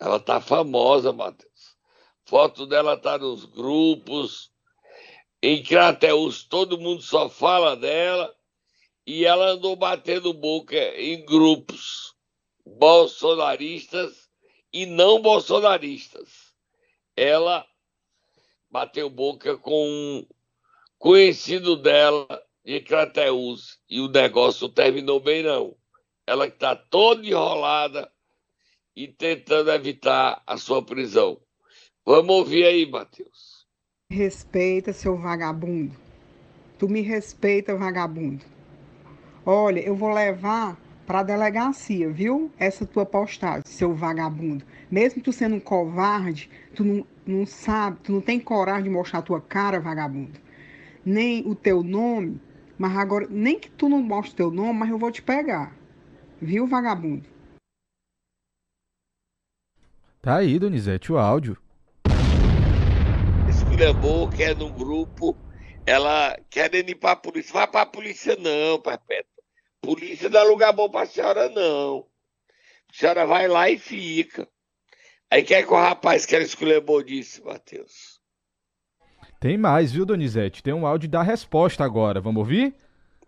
ela 0.01 0.19
está 0.19 0.41
famosa, 0.41 1.13
Matheus. 1.13 1.77
Foto 2.25 2.67
dela 2.67 2.97
tá 2.97 3.19
nos 3.19 3.45
grupos. 3.45 4.53
Em 5.43 5.61
Crateus 5.61 6.45
todo 6.45 6.79
mundo 6.79 7.03
só 7.03 7.29
fala 7.29 7.77
dela. 7.77 8.33
E 9.05 9.25
ela 9.25 9.51
andou 9.51 9.75
batendo 9.75 10.33
boca 10.33 10.77
em 11.01 11.25
grupos 11.25 12.15
bolsonaristas 12.65 14.29
e 14.73 14.87
não 14.87 15.21
bolsonaristas. 15.21 16.53
Ela 17.17 17.67
bateu 18.71 19.11
boca 19.11 19.57
com 19.57 19.89
um 19.89 20.27
conhecido 20.99 21.77
dela 21.77 22.27
de 22.65 22.81
Crateus 22.81 23.79
e 23.89 24.01
o 24.01 24.09
negócio 24.09 24.69
terminou 24.69 25.21
bem 25.21 25.43
não. 25.43 25.77
Ela 26.27 26.47
está 26.47 26.75
toda 26.75 27.25
enrolada 27.25 28.11
e 28.97 29.07
tentando 29.07 29.71
evitar 29.71 30.43
a 30.47 30.57
sua 30.57 30.83
prisão. 30.85 31.39
Vamos 32.05 32.35
ouvir 32.35 32.65
aí, 32.65 32.91
Matheus. 32.91 33.67
Respeita, 34.11 34.93
seu 34.93 35.17
vagabundo. 35.17 35.95
Tu 36.79 36.89
me 36.89 37.01
respeita, 37.01 37.77
vagabundo. 37.77 38.45
Olha, 39.45 39.81
eu 39.81 39.95
vou 39.95 40.13
levar 40.13 40.77
para 41.07 41.21
a 41.21 41.23
delegacia, 41.23 42.11
viu? 42.11 42.51
Essa 42.59 42.85
tua 42.85 43.07
postagem, 43.07 43.63
seu 43.65 43.95
vagabundo. 43.95 44.65
Mesmo 44.91 45.23
tu 45.23 45.33
sendo 45.33 45.57
um 45.57 45.61
covarde, 45.61 46.51
tu 46.75 46.85
não, 46.85 47.07
não 47.25 47.47
sabe, 47.47 47.99
tu 48.03 48.13
não 48.13 48.21
tem 48.21 48.41
coragem 48.41 48.85
de 48.85 48.91
mostrar 48.91 49.21
a 49.21 49.23
tua 49.23 49.41
cara, 49.41 49.81
vagabundo. 49.81 50.41
Nem 51.05 51.47
o 51.47 51.55
teu 51.55 51.83
nome, 51.83 52.41
mas 52.77 52.97
agora, 52.97 53.27
nem 53.31 53.59
que 53.59 53.71
tu 53.71 53.89
não 53.89 54.03
mostre 54.03 54.37
teu 54.37 54.51
nome, 54.51 54.81
mas 54.81 54.91
eu 54.91 54.99
vou 54.99 55.11
te 55.11 55.23
pegar. 55.23 55.73
Viu, 56.41 56.67
vagabundo? 56.67 57.27
Tá 60.21 60.37
aí, 60.37 60.59
Donizete, 60.59 61.13
o 61.13 61.19
áudio. 61.19 61.57
Esculhambou 63.49 64.29
que 64.29 64.43
é 64.43 64.55
no 64.55 64.71
grupo, 64.71 65.37
ela 65.87 66.37
querendo 66.51 66.91
ir 66.91 66.97
pra 66.97 67.17
polícia. 67.17 67.53
Vai 67.53 67.67
pra 67.67 67.87
polícia 67.87 68.37
não, 68.37 68.81
Perpétua. 68.81 69.31
Polícia 69.81 70.29
não 70.29 70.41
é 70.41 70.43
lugar 70.43 70.73
bom 70.73 70.91
pra 70.91 71.07
senhora, 71.07 71.49
não. 71.49 72.07
A 72.91 72.93
senhora 72.93 73.25
vai 73.25 73.47
lá 73.47 73.71
e 73.71 73.79
fica. 73.79 74.49
Aí 75.31 75.43
quer 75.43 75.65
que 75.65 75.73
o 75.73 75.77
rapaz 75.77 76.27
que 76.27 76.35
ela 76.35 76.45
esculhambou 76.45 77.03
disse, 77.03 77.43
Matheus? 77.43 78.21
Tem 79.41 79.57
mais, 79.57 79.93
viu, 79.93 80.05
Donizete? 80.05 80.63
Tem 80.63 80.75
um 80.75 80.87
áudio 80.87 81.09
da 81.09 81.23
resposta 81.23 81.85
agora. 81.85 82.21
Vamos 82.21 82.41
ouvir? 82.41 82.75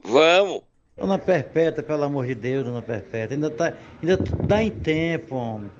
Vamos. 0.02 0.67
Dona 0.98 1.16
Perpétua, 1.16 1.82
pelo 1.82 2.02
amor 2.02 2.26
de 2.26 2.34
Deus, 2.34 2.64
Dona 2.64 2.82
Perpétua. 2.82 3.36
Ainda, 3.36 3.50
tá, 3.50 3.72
ainda 4.02 4.16
dá 4.46 4.62
em 4.62 4.70
tempo, 4.70 5.36
homem. 5.36 5.70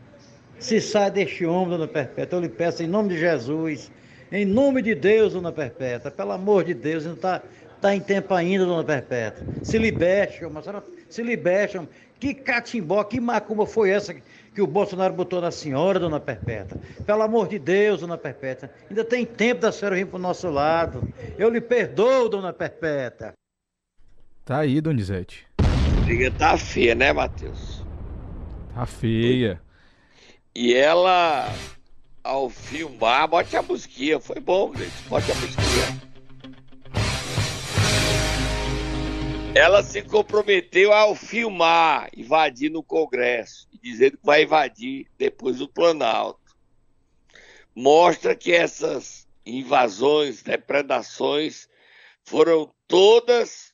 Se 0.61 0.81
sai 0.81 1.11
deste 1.11 1.45
homem, 1.45 1.71
Dona 1.71 1.89
Perpétua, 1.89 2.39
eu 2.39 2.43
lhe 2.43 2.49
peço 2.49 2.83
em 2.85 2.87
nome 2.87 3.11
de 3.11 3.19
Jesus. 3.19 3.91
Em 4.31 4.45
nome 4.45 4.81
de 4.81 4.95
Deus, 4.95 5.33
Dona 5.33 5.51
Perpétua. 5.51 6.11
Pelo 6.11 6.33
amor 6.33 6.65
de 6.65 6.73
Deus, 6.73 7.05
ainda 7.05 7.17
está 7.17 7.43
tá 7.81 7.95
em 7.95 8.01
tempo 8.01 8.33
ainda, 8.33 8.65
Dona 8.65 8.85
Perpétua. 8.85 9.45
Se 9.65 9.77
liberte, 9.77 10.45
homem. 10.45 10.59
A 10.59 10.63
senhora 10.63 10.85
se 11.09 11.23
liberte, 11.23 11.79
homem. 11.79 11.89
Que 12.21 12.35
catimbó, 12.35 13.03
que 13.03 13.21
macumba 13.21 13.67
foi 13.67 13.91
essa 13.91 14.15
que 14.55 14.63
o 14.63 14.67
Bolsonaro 14.67 15.15
botou 15.15 15.41
na 15.41 15.51
senhora, 15.51 15.99
Dona 15.99 16.21
Perpétua? 16.21 16.79
Pelo 17.05 17.23
amor 17.23 17.49
de 17.49 17.59
Deus, 17.59 18.01
Dona 18.01 18.19
Perpétua. 18.19 18.71
Ainda 18.89 19.05
tem 19.05 19.25
tempo 19.25 19.63
da 19.63 19.73
senhora 19.73 19.97
vir 19.97 20.07
para 20.07 20.17
o 20.17 20.23
nosso 20.23 20.49
lado. 20.49 21.03
Eu 21.37 21.49
lhe 21.51 21.61
perdoo, 21.61 22.29
Dona 22.29 22.53
Perpétua. 22.53 23.33
Tá 24.49 24.61
aí, 24.61 24.81
Donizete. 24.81 25.47
A 25.59 26.01
briga 26.07 26.31
tá 26.31 26.57
feia, 26.57 26.95
né, 26.95 27.13
Matheus? 27.13 27.85
Tá 28.75 28.87
feia. 28.87 29.61
E 30.55 30.73
ela, 30.73 31.53
ao 32.25 32.49
filmar, 32.49 33.29
bote 33.29 33.55
a 33.59 33.63
musiquinha. 33.63 34.19
Foi 34.19 34.41
bom, 34.41 34.75
gente. 34.75 35.07
Bote 35.07 35.31
a 35.31 35.35
musiquinha. 35.35 36.01
Ela 39.55 39.83
se 39.83 40.01
comprometeu 40.01 40.95
ao 40.95 41.15
filmar, 41.15 42.09
invadir 42.17 42.71
no 42.71 42.83
Congresso, 42.83 43.69
e 43.71 43.79
dizendo 43.79 44.17
que 44.17 44.25
vai 44.25 44.45
invadir 44.45 45.09
depois 45.19 45.59
do 45.59 45.69
Planalto. 45.69 46.57
Mostra 47.77 48.35
que 48.35 48.53
essas 48.53 49.29
invasões, 49.45 50.43
depredações, 50.43 51.69
foram 52.25 52.73
todas 52.87 53.68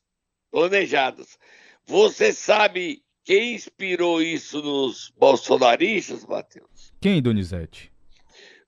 planejadas. 0.55 1.37
Você 1.85 2.33
sabe 2.33 3.03
quem 3.25 3.55
inspirou 3.55 4.23
isso 4.23 4.63
nos 4.63 5.13
bolsonaristas, 5.19 6.25
Matheus? 6.25 6.93
Quem, 7.01 7.21
Donizete? 7.21 7.93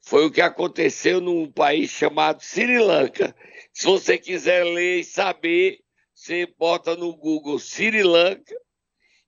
Foi 0.00 0.26
o 0.26 0.30
que 0.30 0.40
aconteceu 0.40 1.20
num 1.20 1.48
país 1.48 1.92
chamado 1.92 2.42
Sri 2.42 2.80
Lanka. 2.80 3.36
Se 3.72 3.86
você 3.86 4.18
quiser 4.18 4.64
ler 4.64 5.00
e 5.00 5.04
saber, 5.04 5.78
você 6.12 6.52
bota 6.58 6.96
no 6.96 7.16
Google 7.16 7.60
Sri 7.60 8.02
Lanka 8.02 8.56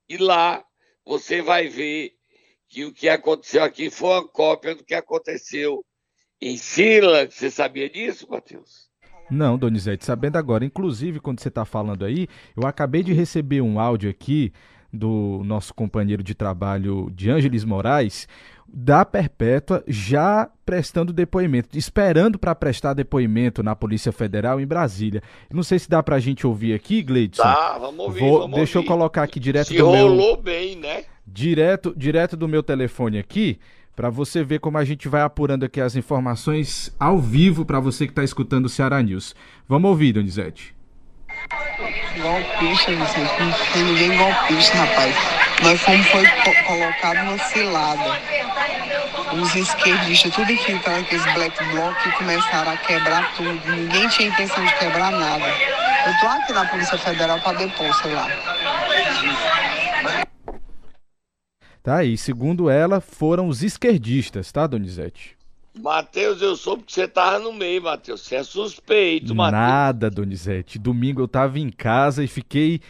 e 0.09 0.17
lá 0.17 0.65
você 1.07 1.41
vai 1.41 1.69
ver 1.69 2.17
que 2.69 2.85
o 2.85 2.93
que 2.93 3.09
aconteceu 3.09 3.63
aqui 3.63 3.89
foi 3.89 4.09
uma 4.09 4.29
cópia 4.29 4.75
do 4.75 4.85
que 4.85 4.95
aconteceu 4.95 5.85
em 6.41 6.57
Sri 6.57 7.03
Lanka. 7.03 7.31
Você 7.31 7.53
sabia 7.53 7.89
disso, 7.89 8.29
Matheus? 8.29 8.88
Não, 9.31 9.59
Donizete, 9.59 10.05
sabendo 10.05 10.37
agora. 10.37 10.65
Inclusive, 10.65 11.21
quando 11.21 11.41
você 11.41 11.49
está 11.49 11.65
falando 11.65 12.05
aí, 12.05 12.27
eu 12.57 12.67
acabei 12.67 13.03
de 13.03 13.13
receber 13.13 13.61
um 13.61 13.79
áudio 13.79 14.09
aqui 14.11 14.53
do 14.93 15.43
nosso 15.45 15.75
companheiro 15.75 16.23
de 16.23 16.35
trabalho 16.35 17.11
de 17.15 17.31
Ângeles 17.31 17.65
Moraes, 17.65 18.27
da 18.67 19.05
Perpétua, 19.05 19.83
já 19.87 20.49
prestando 20.65 21.13
depoimento, 21.13 21.77
esperando 21.77 22.39
para 22.39 22.55
prestar 22.55 22.95
depoimento 22.95 23.63
na 23.63 23.75
Polícia 23.75 24.13
Federal 24.13 24.61
em 24.61 24.67
Brasília. 24.67 25.23
Não 25.53 25.63
sei 25.63 25.79
se 25.79 25.89
dá 25.89 26.03
para 26.03 26.17
a 26.17 26.21
gente 26.21 26.47
ouvir 26.47 26.75
aqui, 26.75 27.03
Gleidson. 27.03 27.43
Tá, 27.43 27.79
vamos 27.79 28.01
ouvir. 28.01 28.21
Vou, 28.21 28.41
vamos 28.41 28.57
deixa 28.57 28.79
ouvir. 28.79 28.89
eu 28.89 28.93
colocar 28.93 29.23
aqui 29.23 29.41
direto 29.41 29.69
Se 29.69 29.77
do 29.77 29.91
meu. 29.91 30.09
rolou 30.09 30.37
bem, 30.41 30.77
né? 30.77 31.05
Direto, 31.27 31.95
direto 31.97 32.37
do 32.37 32.49
meu 32.49 32.63
telefone 32.63 33.19
aqui, 33.19 33.59
para 33.99 34.11
você 34.11 34.45
ver 34.45 34.61
como 34.61 34.79
a 34.79 34.85
gente 34.85 35.09
vai 35.09 35.23
apurando 35.23 35.65
aqui 35.65 35.81
as 35.81 35.97
informações 35.97 36.95
ao 37.01 37.19
vivo 37.19 37.65
para 37.65 37.81
você 37.81 38.07
que 38.07 38.13
está 38.13 38.23
escutando 38.23 38.67
o 38.67 38.69
Ceará 38.69 39.03
News. 39.03 39.35
Vamos 39.69 39.91
ouvir, 39.91 40.13
Donizete. 40.13 40.73
Golpista, 42.23 42.93
Vicente. 42.93 43.43
Não 43.43 43.53
foi 43.53 43.83
ninguém 43.83 44.17
golpista, 44.17 44.77
rapaz. 44.77 45.17
Nós 45.65 45.81
fomos 45.81 46.07
foi 46.11 46.25
co 46.29 46.65
colocado 46.69 47.25
numa 47.25 47.39
cilada. 47.39 48.21
Os 49.33 49.57
esquerdistas, 49.57 50.33
tudo 50.33 50.53
infiltrado 50.53 51.01
aqueles 51.01 51.35
black 51.35 51.65
bloc 51.73 52.01
que 52.01 52.13
começaram 52.13 52.71
a 52.71 52.77
quebrar 52.77 53.35
tudo. 53.35 53.61
Ninguém 53.69 54.09
tinha 54.11 54.29
intenção 54.29 54.65
de 54.65 54.75
quebrar 54.77 55.11
nada. 55.11 55.45
Eu 56.07 56.21
tô 56.21 56.27
aqui 56.29 56.53
na 56.53 56.65
Polícia 56.67 56.99
Federal 56.99 57.41
para 57.41 57.59
depor, 57.59 57.93
sei 58.01 58.15
lá. 58.15 58.29
Tá 61.83 61.99
aí, 61.99 62.17
segundo 62.17 62.69
ela, 62.69 63.01
foram 63.01 63.49
os 63.49 63.63
esquerdistas, 63.63 64.51
tá, 64.53 64.67
Donizete? 64.67 65.37
Matheus, 65.79 66.43
eu 66.43 66.57
soube 66.57 66.83
que 66.83 66.93
você 66.93 67.07
tava 67.07 67.39
no 67.39 67.53
meio, 67.53 67.83
Matheus. 67.83 68.23
Você 68.23 68.37
é 68.37 68.43
suspeito, 68.43 69.35
Matheus. 69.35 69.61
Nada, 69.61 70.11
Donizete. 70.11 70.79
Domingo 70.79 71.23
eu 71.23 71.29
tava 71.29 71.59
em 71.59 71.71
casa 71.71 72.25
e 72.25 72.27
fiquei 72.27 72.81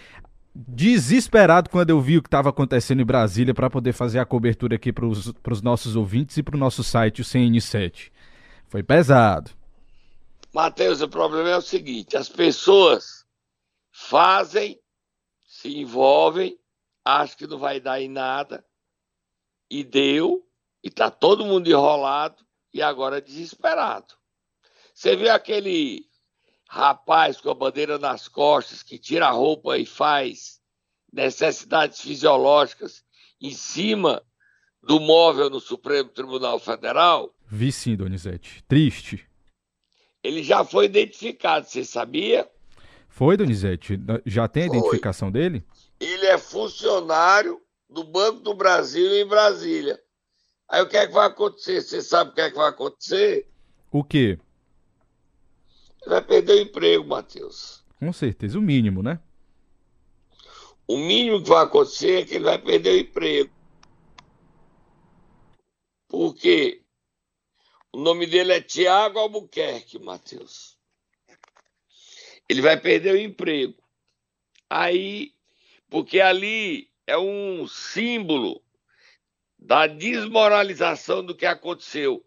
desesperado 0.55 1.71
quando 1.71 1.91
eu 1.91 2.01
vi 2.01 2.19
o 2.19 2.23
que 2.23 2.27
estava 2.27 2.49
acontecendo 2.49 3.01
em 3.01 3.05
Brasília 3.05 3.55
para 3.55 3.71
poder 3.71 3.93
fazer 3.93 4.19
a 4.19 4.25
cobertura 4.25 4.77
aqui 4.77 4.93
para 4.93 5.07
os 5.07 5.63
nossos 5.63 5.95
ouvintes 5.95 6.37
e 6.37 6.43
para 6.43 6.57
o 6.57 6.59
nosso 6.59 6.83
site, 6.83 7.21
o 7.21 7.25
CN7. 7.25 8.11
Foi 8.69 8.83
pesado. 8.83 9.51
Matheus, 10.53 11.01
o 11.01 11.09
problema 11.09 11.51
é 11.51 11.57
o 11.57 11.63
seguinte: 11.63 12.17
as 12.17 12.29
pessoas 12.29 13.25
fazem, 13.93 14.81
se 15.47 15.77
envolvem, 15.77 16.59
acham 17.05 17.37
que 17.37 17.47
não 17.47 17.59
vai 17.59 17.81
dar 17.81 18.01
em 18.01 18.09
nada, 18.09 18.65
e 19.71 19.85
deu, 19.85 20.47
e 20.83 20.91
tá 20.91 21.11
todo 21.11 21.45
mundo 21.45 21.69
enrolado, 21.69 22.45
e 22.73 22.83
agora 22.83 23.21
desesperado. 23.21 24.15
Você 24.95 25.17
viu 25.17 25.33
aquele 25.33 26.07
rapaz 26.69 27.41
com 27.41 27.51
a 27.51 27.55
bandeira 27.55 27.99
nas 27.99 28.29
costas 28.29 28.83
que 28.83 28.99
tira 28.99 29.27
a 29.27 29.31
roupa 29.31 29.79
e 29.79 29.87
faz 29.87 30.61
necessidades 31.13 32.01
fisiológicas 32.01 33.03
em 33.41 33.51
cima 33.51 34.23
do 34.83 35.01
móvel 35.01 35.49
no 35.49 35.61
Supremo 35.61 36.11
Tribunal 36.11 36.59
Federal? 36.59 37.35
Vi 37.47 37.73
sim, 37.73 37.97
Donizete. 37.97 38.63
Triste. 38.69 39.27
Ele 40.23 40.43
já 40.43 40.65
foi 40.65 40.85
identificado, 40.85 41.67
você 41.67 41.85
sabia? 41.85 42.49
Foi, 43.09 43.37
Donizete? 43.37 43.99
Já 44.27 44.47
tem 44.47 44.65
a 44.65 44.69
Foi. 44.69 44.77
identificação 44.77 45.31
dele? 45.31 45.65
Ele 45.99 46.27
é 46.27 46.37
funcionário 46.37 47.61
do 47.89 48.05
Banco 48.05 48.41
do 48.41 48.55
Brasil 48.55 49.15
em 49.17 49.27
Brasília. 49.27 50.01
Aí 50.69 50.83
o 50.83 50.89
que 50.89 50.97
é 50.97 51.07
que 51.07 51.13
vai 51.13 51.27
acontecer? 51.27 51.81
Você 51.81 52.03
sabe 52.03 52.31
o 52.31 52.35
que 52.35 52.41
é 52.41 52.51
que 52.51 52.57
vai 52.57 52.69
acontecer? 52.69 53.49
O 53.91 54.05
quê? 54.05 54.39
Ele 56.03 56.11
vai 56.11 56.23
perder 56.23 56.53
o 56.53 56.61
emprego, 56.61 57.07
Matheus. 57.07 57.85
Com 57.99 58.13
certeza, 58.13 58.59
o 58.59 58.63
mínimo, 58.63 59.03
né? 59.03 59.21
O 60.87 60.99
mínimo 60.99 61.43
que 61.43 61.49
vai 61.49 61.65
acontecer 61.65 62.23
é 62.23 62.25
que 62.25 62.35
ele 62.35 62.45
vai 62.45 62.59
perder 62.59 62.91
o 62.91 62.99
emprego. 62.99 63.51
Porque 66.07 66.83
o 67.93 67.99
nome 67.99 68.27
dele 68.27 68.53
é 68.53 68.61
Tiago 68.61 69.19
Albuquerque, 69.19 69.99
Matheus. 69.99 70.79
Ele 72.49 72.63
vai 72.63 72.79
perder 72.79 73.15
o 73.15 73.21
emprego. 73.21 73.75
Aí, 74.71 75.35
porque 75.91 76.21
ali 76.21 76.88
é 77.09 77.17
um 77.17 77.67
símbolo 77.67 78.63
da 79.59 79.87
desmoralização 79.87 81.25
do 81.25 81.35
que 81.35 81.47
aconteceu. 81.47 82.23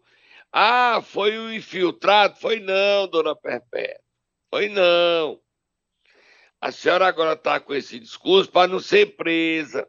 Ah, 0.50 1.00
foi 1.00 1.38
o 1.38 1.54
infiltrado? 1.54 2.36
Foi 2.40 2.58
não, 2.58 3.06
dona 3.06 3.36
Perpétua. 3.36 4.02
Foi 4.50 4.68
não. 4.68 5.40
A 6.60 6.72
senhora 6.72 7.06
agora 7.06 7.34
está 7.34 7.60
com 7.60 7.72
esse 7.72 7.98
discurso 8.00 8.50
para 8.50 8.66
não 8.66 8.80
ser 8.80 9.16
presa, 9.16 9.88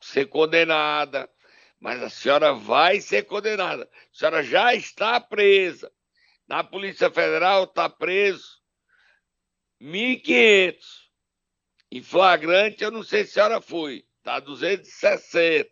ser 0.00 0.26
condenada. 0.26 1.28
Mas 1.80 2.00
a 2.00 2.08
senhora 2.08 2.54
vai 2.54 3.00
ser 3.00 3.24
condenada. 3.24 3.90
A 3.92 4.16
senhora 4.16 4.42
já 4.44 4.72
está 4.72 5.20
presa. 5.20 5.92
Na 6.46 6.62
Polícia 6.62 7.10
Federal 7.10 7.64
está 7.64 7.90
preso 7.90 8.62
1.500. 9.82 11.05
Em 11.90 12.02
flagrante, 12.02 12.82
eu 12.82 12.90
não 12.90 13.02
sei 13.02 13.24
se 13.24 13.30
a 13.30 13.44
senhora 13.44 13.60
foi. 13.60 14.04
Está 14.18 14.40
260. 14.40 15.70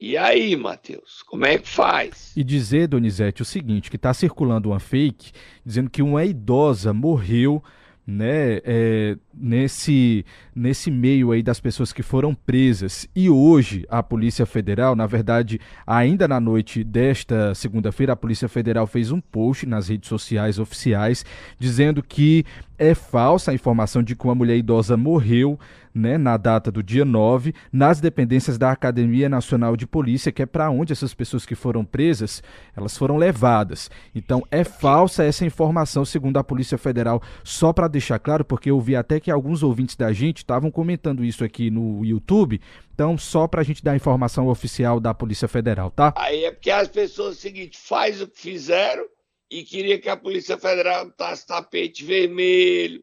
E 0.00 0.16
aí, 0.16 0.56
Matheus, 0.56 1.22
como 1.22 1.46
é 1.46 1.56
que 1.56 1.68
faz? 1.68 2.36
E 2.36 2.42
dizer, 2.42 2.88
Donizete, 2.88 3.40
o 3.40 3.44
seguinte, 3.44 3.88
que 3.88 3.94
está 3.94 4.12
circulando 4.12 4.70
uma 4.70 4.80
fake 4.80 5.30
dizendo 5.64 5.88
que 5.88 6.02
uma 6.02 6.24
idosa 6.24 6.92
morreu 6.92 7.62
né, 8.06 8.60
é, 8.64 9.16
nesse, 9.32 10.24
nesse 10.54 10.90
meio 10.90 11.30
aí 11.30 11.42
das 11.42 11.60
pessoas 11.60 11.92
que 11.92 12.02
foram 12.02 12.34
presas. 12.34 13.08
E 13.14 13.30
hoje 13.30 13.86
a 13.88 14.02
Polícia 14.02 14.44
Federal, 14.44 14.96
na 14.96 15.06
verdade, 15.06 15.60
ainda 15.86 16.26
na 16.26 16.40
noite 16.40 16.82
desta 16.82 17.54
segunda-feira, 17.54 18.12
a 18.12 18.16
Polícia 18.16 18.48
Federal 18.48 18.86
fez 18.86 19.12
um 19.12 19.20
post 19.20 19.66
nas 19.66 19.88
redes 19.88 20.08
sociais 20.08 20.58
oficiais 20.58 21.24
dizendo 21.58 22.02
que 22.02 22.44
é 22.78 22.94
falsa 22.94 23.52
a 23.52 23.54
informação 23.54 24.02
de 24.02 24.16
que 24.16 24.24
uma 24.24 24.34
mulher 24.34 24.56
idosa 24.56 24.96
morreu 24.96 25.58
né, 25.94 26.16
na 26.18 26.36
data 26.36 26.70
do 26.70 26.82
dia 26.82 27.04
9 27.04 27.54
nas 27.72 28.00
dependências 28.00 28.58
da 28.58 28.70
Academia 28.70 29.28
Nacional 29.28 29.76
de 29.76 29.86
Polícia, 29.86 30.32
que 30.32 30.42
é 30.42 30.46
para 30.46 30.70
onde 30.70 30.92
essas 30.92 31.14
pessoas 31.14 31.44
que 31.44 31.54
foram 31.54 31.84
presas, 31.84 32.42
elas 32.76 32.96
foram 32.96 33.16
levadas. 33.16 33.90
Então 34.14 34.42
é 34.50 34.64
falsa 34.64 35.24
essa 35.24 35.44
informação, 35.44 36.04
segundo 36.04 36.38
a 36.38 36.44
Polícia 36.44 36.78
Federal, 36.78 37.22
só 37.44 37.72
para 37.72 37.88
deixar 37.88 38.18
claro, 38.18 38.44
porque 38.44 38.70
eu 38.70 38.80
vi 38.80 38.96
até 38.96 39.20
que 39.20 39.30
alguns 39.30 39.62
ouvintes 39.62 39.96
da 39.96 40.12
gente 40.12 40.38
estavam 40.38 40.70
comentando 40.70 41.24
isso 41.24 41.44
aqui 41.44 41.70
no 41.70 42.04
YouTube, 42.04 42.60
então, 42.94 43.16
só 43.16 43.48
para 43.48 43.62
a 43.62 43.64
gente 43.64 43.82
dar 43.82 43.92
a 43.92 43.96
informação 43.96 44.48
oficial 44.48 45.00
da 45.00 45.14
Polícia 45.14 45.48
Federal, 45.48 45.90
tá? 45.90 46.12
Aí 46.16 46.44
é 46.44 46.52
porque 46.52 46.70
as 46.70 46.88
pessoas, 46.88 47.38
é 47.38 47.40
seguinte, 47.40 47.78
faz 47.78 48.20
o 48.20 48.28
que 48.28 48.38
fizeram 48.38 49.04
e 49.50 49.64
queria 49.64 49.98
que 49.98 50.08
a 50.08 50.16
Polícia 50.16 50.58
Federal 50.58 51.06
botasse 51.06 51.46
tapete 51.46 52.04
vermelho, 52.04 53.02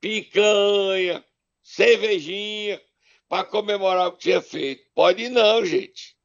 picanha, 0.00 1.24
cervejinha, 1.62 2.80
para 3.28 3.44
comemorar 3.44 4.08
o 4.08 4.12
que 4.12 4.24
tinha 4.24 4.42
feito. 4.42 4.84
Pode 4.94 5.28
não, 5.28 5.64
gente. 5.64 6.16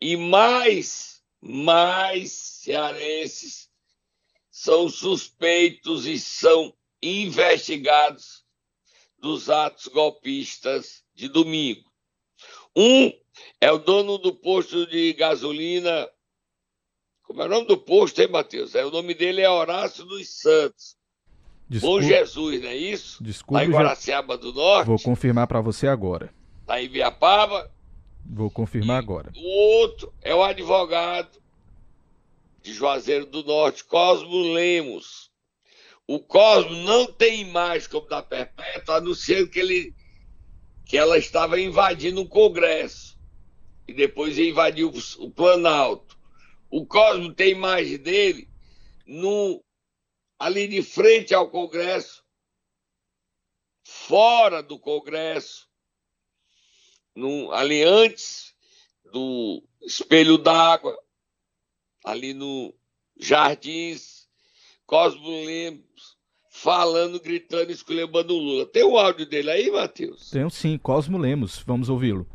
E 0.00 0.16
mais, 0.16 1.22
mais 1.40 2.32
cearenses 2.32 3.70
são 4.50 4.88
suspeitos 4.88 6.06
e 6.06 6.18
são 6.18 6.76
investigados 7.02 8.44
dos 9.18 9.48
atos 9.48 9.86
golpistas 9.86 11.02
de 11.14 11.28
domingo. 11.28 11.90
Um 12.74 13.10
é 13.60 13.72
o 13.72 13.78
dono 13.78 14.18
do 14.18 14.34
posto 14.34 14.86
de 14.86 15.12
gasolina 15.14 16.10
como 17.26 17.42
é 17.42 17.46
o 17.46 17.48
nome 17.48 17.66
do 17.66 17.76
posto, 17.76 18.22
hein, 18.22 18.28
Matheus? 18.28 18.76
É, 18.76 18.84
o 18.84 18.90
nome 18.90 19.12
dele 19.12 19.42
é 19.42 19.50
Horácio 19.50 20.04
dos 20.04 20.28
Santos. 20.28 20.95
Desculpa, 21.68 22.00
Bom 22.00 22.08
Jesus, 22.08 22.62
não 22.62 22.68
é 22.68 22.76
isso? 22.76 23.22
Desculpa. 23.22 23.54
Lá 23.54 23.64
em 23.64 23.70
Guaraciaba 23.70 24.38
do 24.38 24.52
Norte. 24.52 24.86
Vou 24.86 24.98
confirmar 25.00 25.46
para 25.46 25.60
você 25.60 25.88
agora. 25.88 26.32
Lá 26.66 26.80
em 26.80 26.88
Viapava. 26.88 27.70
Vou 28.24 28.50
confirmar 28.50 28.98
agora. 28.98 29.32
O 29.36 29.80
outro 29.80 30.12
é 30.22 30.34
o 30.34 30.42
advogado 30.42 31.38
de 32.62 32.72
Juazeiro 32.72 33.26
do 33.26 33.44
Norte, 33.44 33.84
Cosmo 33.84 34.52
Lemos. 34.52 35.30
O 36.06 36.20
Cosmo 36.20 36.72
não 36.84 37.06
tem 37.06 37.40
imagem 37.40 37.88
como 37.88 38.08
da 38.08 38.22
Perpétua, 38.22 38.96
anunciando 38.96 39.48
que, 39.48 39.58
ele, 39.58 39.94
que 40.84 40.96
ela 40.96 41.18
estava 41.18 41.60
invadindo 41.60 42.20
o 42.20 42.28
Congresso. 42.28 43.16
E 43.88 43.92
depois 43.92 44.38
invadiu 44.38 44.92
o 45.18 45.30
Planalto. 45.30 46.16
O 46.70 46.86
Cosmo 46.86 47.32
tem 47.32 47.52
imagem 47.52 47.98
dele 47.98 48.48
no, 49.06 49.62
ali 50.38 50.68
de 50.68 50.82
frente 50.82 51.34
ao 51.34 51.50
Congresso, 51.50 52.24
fora 53.84 54.62
do 54.62 54.78
Congresso, 54.78 55.68
no, 57.14 57.52
ali 57.52 57.82
antes 57.82 58.54
do 59.12 59.62
espelho 59.82 60.36
d'água, 60.36 60.96
ali 62.04 62.34
no 62.34 62.74
Jardins, 63.16 64.28
Cosmo 64.84 65.44
Lemos 65.44 66.16
falando, 66.56 67.20
gritando, 67.20 67.70
esculhambando 67.70 68.34
o 68.34 68.38
Lula. 68.38 68.66
Tem 68.66 68.82
o 68.82 68.98
áudio 68.98 69.26
dele 69.26 69.50
aí, 69.50 69.70
Matheus? 69.70 70.30
Tenho 70.30 70.50
sim, 70.50 70.78
Cosmo 70.78 71.18
Lemos. 71.18 71.58
Vamos 71.66 71.88
ouvi-lo. 71.88 72.26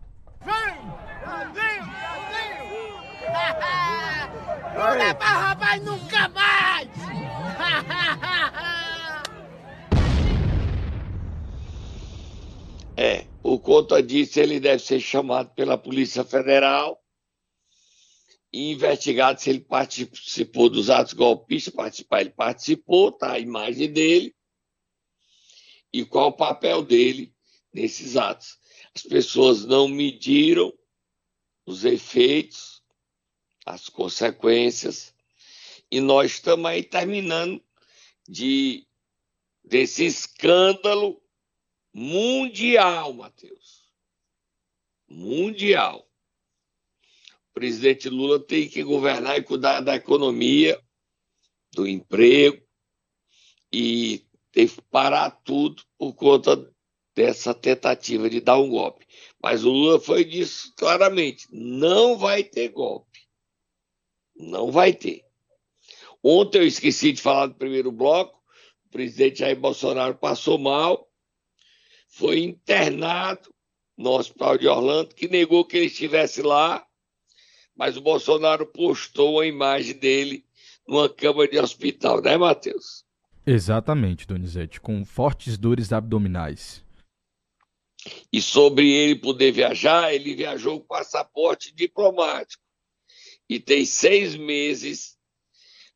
Não 4.74 4.98
dá 4.98 5.14
pra 5.14 5.50
roubar 5.50 5.82
nunca 5.82 6.30
mais! 6.30 6.71
É, 13.04 13.24
por 13.42 13.60
conta 13.62 14.04
disso, 14.04 14.40
ele 14.40 14.60
deve 14.60 14.84
ser 14.84 15.00
chamado 15.00 15.50
pela 15.56 15.76
Polícia 15.76 16.24
Federal 16.24 17.04
e 18.54 18.70
investigado 18.72 19.42
se 19.42 19.50
ele 19.50 19.62
participou 19.62 20.70
dos 20.70 20.88
atos 20.88 21.14
golpistas. 21.14 21.74
Participar, 21.74 22.22
ele 22.22 22.30
participou, 22.30 23.12
tá 23.12 23.32
a 23.32 23.40
imagem 23.40 23.92
dele 23.92 24.36
e 25.92 26.06
qual 26.06 26.28
o 26.28 26.38
papel 26.38 26.84
dele 26.84 27.34
nesses 27.74 28.16
atos. 28.16 28.60
As 28.94 29.02
pessoas 29.02 29.66
não 29.66 29.88
mediram 29.88 30.72
os 31.66 31.84
efeitos 31.84 32.84
as 33.66 33.90
consequências. 33.90 35.12
E 35.90 36.00
nós 36.00 36.34
estamos 36.34 36.68
aí 36.68 36.84
terminando 36.84 37.64
de 38.28 38.86
desse 39.64 40.06
escândalo 40.06 41.21
mundial, 41.94 43.14
Matheus. 43.14 43.92
Mundial. 45.08 46.08
O 47.50 47.54
presidente 47.54 48.10
Lula 48.10 48.40
tem 48.40 48.70
que 48.70 48.84
governar 48.84 49.38
e 49.38 49.44
cuidar 49.44 49.82
da 49.82 49.96
economia, 49.96 50.82
do 51.74 51.88
emprego, 51.88 52.62
e 53.72 54.26
teve 54.52 54.76
que 54.76 54.82
parar 54.84 55.32
tudo 55.44 55.84
por 55.98 56.14
conta 56.14 56.72
dessa 57.16 57.54
tentativa 57.54 58.30
de 58.30 58.40
dar 58.40 58.58
um 58.58 58.70
golpe. 58.70 59.06
Mas 59.42 59.64
o 59.64 59.70
Lula 59.70 60.00
foi 60.00 60.24
disso 60.24 60.74
claramente: 60.78 61.48
não 61.52 62.18
vai 62.18 62.44
ter 62.44 62.70
golpe. 62.70 63.20
Não 64.36 64.72
vai 64.72 64.94
ter. 64.94 65.26
Ontem 66.24 66.60
eu 66.60 66.68
esqueci 66.68 67.12
de 67.12 67.22
falar 67.22 67.48
do 67.48 67.56
primeiro 67.56 67.92
bloco. 67.92 68.42
O 68.86 68.90
presidente 68.90 69.40
Jair 69.40 69.60
Bolsonaro 69.60 70.18
passou 70.18 70.58
mal, 70.58 71.11
foi 72.12 72.44
internado 72.44 73.54
no 73.98 74.12
hospital 74.12 74.58
de 74.58 74.68
Orlando, 74.68 75.16
que 75.16 75.28
negou 75.28 75.66
que 75.66 75.78
ele 75.78 75.86
estivesse 75.88 76.42
lá, 76.42 76.86
mas 77.76 77.98
o 77.98 78.02
Bolsonaro 78.02 78.66
postou 78.66 79.40
a 79.40 79.48
imagem 79.48 79.96
dele 79.96 80.46
numa 80.88 81.10
cama 81.10 81.48
de 81.48 81.58
hospital, 81.58 82.22
né, 82.22 82.38
Matheus? 82.38 83.06
Exatamente, 83.46 84.28
Donizete, 84.28 84.80
com 84.80 85.04
fortes 85.06 85.58
dores 85.58 85.92
abdominais. 85.92 86.84
E 88.32 88.42
sobre 88.42 88.92
ele 88.92 89.16
poder 89.16 89.52
viajar, 89.52 90.14
ele 90.14 90.36
viajou 90.36 90.80
com 90.80 90.88
passaporte 90.88 91.74
diplomático 91.74 92.64
e 93.48 93.60
tem 93.60 93.86
seis 93.86 94.36
meses 94.36 95.18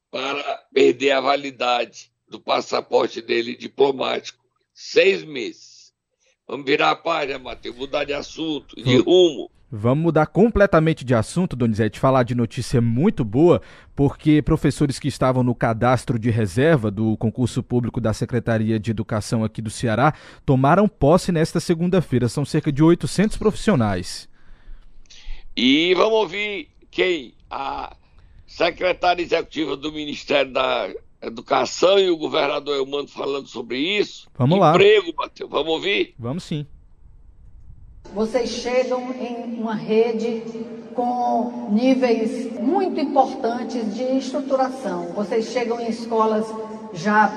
para 0.10 0.58
perder 0.73 1.12
a 1.12 1.21
validade 1.21 2.12
do 2.28 2.39
passaporte 2.39 3.21
dele 3.21 3.56
diplomático. 3.56 4.43
Seis 4.73 5.23
meses. 5.23 5.74
Vamos 6.47 6.65
virar 6.65 6.91
a 6.91 6.95
página, 6.95 7.39
Matheus, 7.39 7.75
mudar 7.75 8.03
de 8.03 8.13
assunto, 8.13 8.75
de 8.75 8.97
rumo. 8.97 9.49
Vamos 9.71 10.03
mudar 10.03 10.27
completamente 10.27 11.03
de 11.03 11.15
assunto, 11.15 11.55
Donizete, 11.55 11.99
falar 11.99 12.21
de 12.21 12.36
notícia 12.36 12.79
muito 12.79 13.25
boa, 13.25 13.62
porque 13.95 14.43
professores 14.43 14.99
que 14.99 15.08
estavam 15.08 15.43
no 15.43 15.55
cadastro 15.55 16.19
de 16.19 16.29
reserva 16.29 16.91
do 16.91 17.17
concurso 17.17 17.63
público 17.63 17.99
da 17.99 18.13
Secretaria 18.13 18.79
de 18.79 18.91
Educação 18.91 19.43
aqui 19.43 19.60
do 19.60 19.71
Ceará 19.71 20.13
tomaram 20.45 20.88
posse 20.88 21.31
nesta 21.31 21.60
segunda-feira. 21.60 22.29
São 22.29 22.45
cerca 22.45 22.71
de 22.71 22.84
800 22.84 23.38
profissionais. 23.38 24.29
E 25.58 25.95
vamos 25.95 26.13
ouvir 26.13 26.69
quem 26.91 27.34
a 27.49 27.97
secretária 28.45 29.23
executiva 29.23 29.75
do 29.75 29.91
Ministério 29.91 30.53
da 30.53 30.89
Educação 31.21 31.97
e 31.97 32.10
o 32.10 32.17
governador 32.17 32.75
Eumano 32.75 33.08
falando 33.08 33.47
sobre 33.47 33.78
isso. 33.78 34.28
Vamos 34.38 34.60
lá. 34.60 34.71
Emprego, 34.71 35.13
Matheus. 35.17 35.49
Vamos 35.49 35.73
ouvir? 35.73 36.13
Vamos 36.19 36.43
sim. 36.43 36.65
Vocês 38.13 38.49
chegam 38.49 39.12
em 39.13 39.60
uma 39.60 39.73
rede 39.73 40.43
com 40.93 41.69
níveis 41.71 42.54
muito 42.60 42.99
importantes 42.99 43.95
de 43.95 44.04
estruturação. 44.17 45.08
Vocês 45.13 45.47
chegam 45.47 45.80
em 45.80 45.89
escolas 45.89 46.45
já 46.93 47.28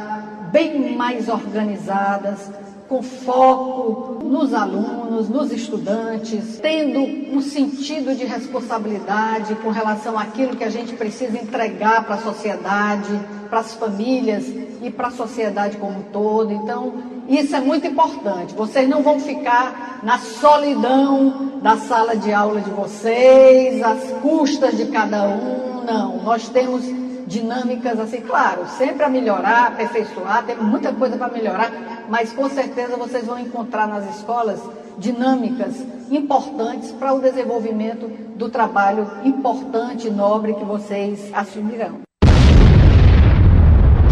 bem 0.52 0.96
mais 0.96 1.28
organizadas, 1.28 2.50
com 2.88 3.02
foco 3.02 4.24
nos 4.24 4.54
alunos, 4.54 5.28
nos 5.28 5.52
estudantes, 5.52 6.58
tendo 6.58 7.00
um 7.36 7.40
sentido 7.40 8.14
de 8.14 8.24
responsabilidade 8.24 9.54
com 9.56 9.70
relação 9.70 10.18
àquilo 10.18 10.56
que 10.56 10.64
a 10.64 10.70
gente 10.70 10.94
precisa 10.94 11.36
entregar 11.36 12.04
para 12.04 12.14
a 12.14 12.22
sociedade, 12.22 13.10
para 13.50 13.60
as 13.60 13.74
famílias 13.74 14.46
e 14.82 14.90
para 14.90 15.08
a 15.08 15.10
sociedade 15.10 15.76
como 15.76 15.98
um 15.98 16.02
todo. 16.04 16.50
Então, 16.50 16.94
isso 17.28 17.54
é 17.54 17.60
muito 17.60 17.86
importante. 17.86 18.54
Vocês 18.54 18.88
não 18.88 19.02
vão 19.02 19.20
ficar 19.20 20.00
na 20.02 20.18
solidão 20.18 21.58
da 21.62 21.76
sala 21.76 22.16
de 22.16 22.32
aula 22.32 22.60
de 22.60 22.70
vocês, 22.70 23.82
às 23.82 24.12
custas 24.22 24.76
de 24.76 24.86
cada 24.86 25.24
um. 25.24 25.84
Não, 25.84 26.22
nós 26.22 26.48
temos 26.48 26.84
dinâmicas 27.26 28.00
assim, 28.00 28.22
claro, 28.22 28.66
sempre 28.78 29.04
a 29.04 29.08
melhorar, 29.08 29.66
aperfeiçoar, 29.66 30.44
tem 30.44 30.56
muita 30.56 30.92
coisa 30.92 31.16
para 31.16 31.28
melhorar, 31.28 31.70
mas 32.08 32.32
com 32.32 32.48
certeza 32.48 32.96
vocês 32.96 33.26
vão 33.26 33.38
encontrar 33.38 33.86
nas 33.86 34.16
escolas 34.16 34.60
dinâmicas 34.98 35.84
importantes 36.10 36.90
para 36.92 37.12
o 37.12 37.20
desenvolvimento 37.20 38.10
do 38.36 38.48
trabalho 38.48 39.06
importante 39.24 40.08
e 40.08 40.10
nobre 40.10 40.54
que 40.54 40.64
vocês 40.64 41.30
assumirão. 41.34 42.00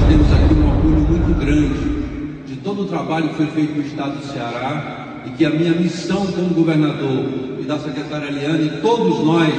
Temos 0.08 0.32
aqui 0.32 0.54
um 0.54 0.68
orgulho 0.68 1.00
muito 1.00 1.38
grande 1.40 2.44
de 2.46 2.56
todo 2.56 2.82
o 2.82 2.86
trabalho 2.86 3.30
que 3.30 3.34
foi 3.36 3.46
feito 3.46 3.74
no 3.74 3.82
estado 3.82 4.18
do 4.18 4.26
Ceará 4.26 5.22
e 5.26 5.30
que 5.30 5.44
a 5.44 5.50
minha 5.50 5.72
missão 5.72 6.26
como 6.26 6.54
governador 6.54 7.24
e 7.58 7.64
da 7.64 7.78
secretária 7.78 8.28
Eliane 8.28 8.66
e 8.66 8.80
todos 8.80 9.24
nós 9.24 9.52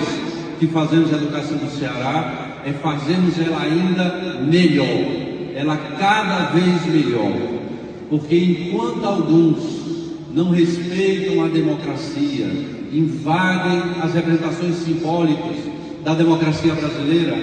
que 0.59 0.67
fazemos 0.67 1.13
a 1.13 1.17
educação 1.17 1.57
do 1.57 1.69
Ceará 1.69 2.59
é 2.63 2.71
fazermos 2.73 3.37
ela 3.39 3.61
ainda 3.61 4.39
melhor, 4.41 5.55
ela 5.55 5.77
cada 5.97 6.51
vez 6.51 6.85
melhor. 6.85 7.56
Porque 8.09 8.35
enquanto 8.35 9.05
alguns 9.05 9.57
não 10.33 10.51
respeitam 10.51 11.43
a 11.43 11.47
democracia, 11.47 12.45
invadem 12.91 14.01
as 14.01 14.13
representações 14.13 14.75
simbólicas 14.75 15.57
da 16.03 16.13
democracia 16.13 16.73
brasileira, 16.73 17.35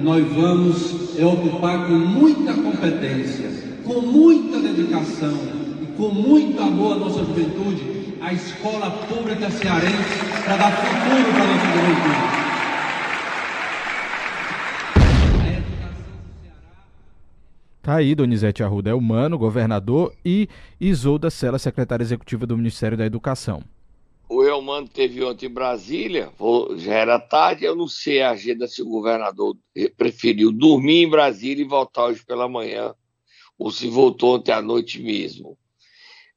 nós 0.00 0.24
vamos 0.32 1.18
é, 1.18 1.24
ocupar 1.24 1.86
com 1.86 1.94
muita 1.94 2.52
competência, 2.54 3.50
com 3.84 4.00
muita 4.00 4.58
dedicação 4.60 5.34
e 5.82 5.86
com 5.96 6.08
muito 6.08 6.60
amor 6.60 6.96
à 6.96 6.98
nossa 6.98 7.20
juventude 7.24 7.82
a 8.20 8.32
escola 8.32 8.90
pública 9.08 9.50
cearense 9.50 10.18
para 10.44 10.56
dar 10.56 10.70
futuro 10.70 11.32
para 11.32 11.42
a 11.42 11.46
nossa 11.46 11.66
juventude. 11.66 12.41
Tá 17.82 17.96
aí, 17.96 18.14
Donizete 18.14 18.62
Arruda 18.62 18.90
é 18.90 18.94
humano, 18.94 19.36
governador, 19.36 20.14
e 20.24 20.48
Isolda 20.80 21.28
Sela, 21.30 21.58
secretária 21.58 22.04
executiva 22.04 22.46
do 22.46 22.56
Ministério 22.56 22.96
da 22.96 23.04
Educação. 23.04 23.64
O 24.28 24.44
Elmano 24.44 24.86
teve 24.86 25.22
ontem 25.24 25.46
em 25.46 25.52
Brasília, 25.52 26.30
já 26.76 26.94
era 26.94 27.18
tarde, 27.18 27.64
eu 27.64 27.74
não 27.74 27.88
sei 27.88 28.22
a 28.22 28.30
agenda 28.30 28.68
se 28.68 28.80
o 28.80 28.88
governador 28.88 29.56
preferiu 29.96 30.52
dormir 30.52 31.02
em 31.02 31.10
Brasília 31.10 31.64
e 31.64 31.68
voltar 31.68 32.04
hoje 32.04 32.24
pela 32.24 32.48
manhã, 32.48 32.94
ou 33.58 33.72
se 33.72 33.88
voltou 33.88 34.36
ontem 34.36 34.52
à 34.52 34.62
noite 34.62 35.02
mesmo. 35.02 35.58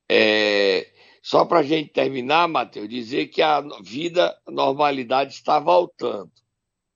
É, 0.09 0.87
só 1.21 1.45
para 1.45 1.59
a 1.59 1.63
gente 1.63 1.91
terminar, 1.91 2.47
Matheus, 2.47 2.89
dizer 2.89 3.27
que 3.27 3.43
a 3.43 3.63
vida, 3.83 4.35
a 4.47 4.51
normalidade 4.51 5.33
está 5.33 5.59
voltando 5.59 6.31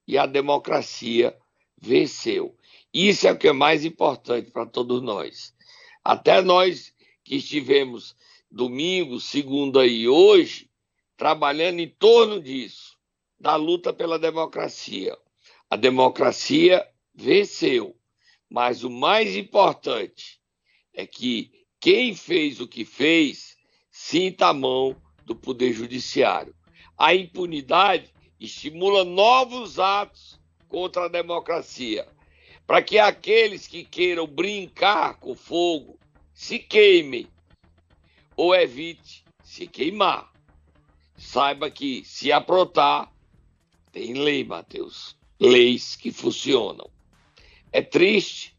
e 0.07 0.17
a 0.17 0.25
democracia 0.25 1.37
venceu. 1.79 2.55
Isso 2.93 3.27
é 3.27 3.31
o 3.31 3.37
que 3.37 3.47
é 3.47 3.53
mais 3.53 3.85
importante 3.85 4.49
para 4.49 4.65
todos 4.65 5.01
nós. 5.01 5.53
Até 6.03 6.41
nós 6.41 6.91
que 7.23 7.35
estivemos 7.35 8.15
domingo, 8.49 9.19
segunda 9.19 9.85
e 9.85 10.07
hoje, 10.07 10.71
trabalhando 11.15 11.79
em 11.81 11.87
torno 11.87 12.41
disso, 12.41 12.97
da 13.39 13.55
luta 13.55 13.93
pela 13.93 14.17
democracia. 14.17 15.15
A 15.69 15.75
democracia 15.75 16.83
venceu, 17.13 17.95
mas 18.49 18.83
o 18.83 18.89
mais 18.89 19.35
importante 19.35 20.41
é 20.91 21.05
que 21.05 21.51
quem 21.79 22.15
fez 22.15 22.59
o 22.59 22.67
que 22.67 22.83
fez 22.83 23.55
sinta 23.91 24.47
a 24.47 24.53
mão 24.53 24.99
do 25.25 25.35
Poder 25.35 25.73
Judiciário. 25.73 26.55
A 26.97 27.13
impunidade 27.13 28.11
estimula 28.39 29.05
novos 29.05 29.77
atos 29.77 30.39
contra 30.67 31.05
a 31.05 31.07
democracia 31.07 32.07
para 32.69 32.83
que 32.83 32.99
aqueles 32.99 33.65
que 33.65 33.83
queiram 33.83 34.27
brincar 34.27 35.15
com 35.15 35.33
fogo 35.33 35.97
se 36.31 36.59
queimem 36.59 37.27
ou 38.37 38.53
evite 38.53 39.25
se 39.43 39.65
queimar. 39.65 40.31
Saiba 41.17 41.71
que 41.71 42.03
se 42.05 42.31
aprontar, 42.31 43.11
tem 43.91 44.13
lei, 44.13 44.43
Mateus. 44.43 45.17
Leis 45.39 45.95
que 45.95 46.11
funcionam. 46.11 46.87
É 47.71 47.81
triste, 47.81 48.55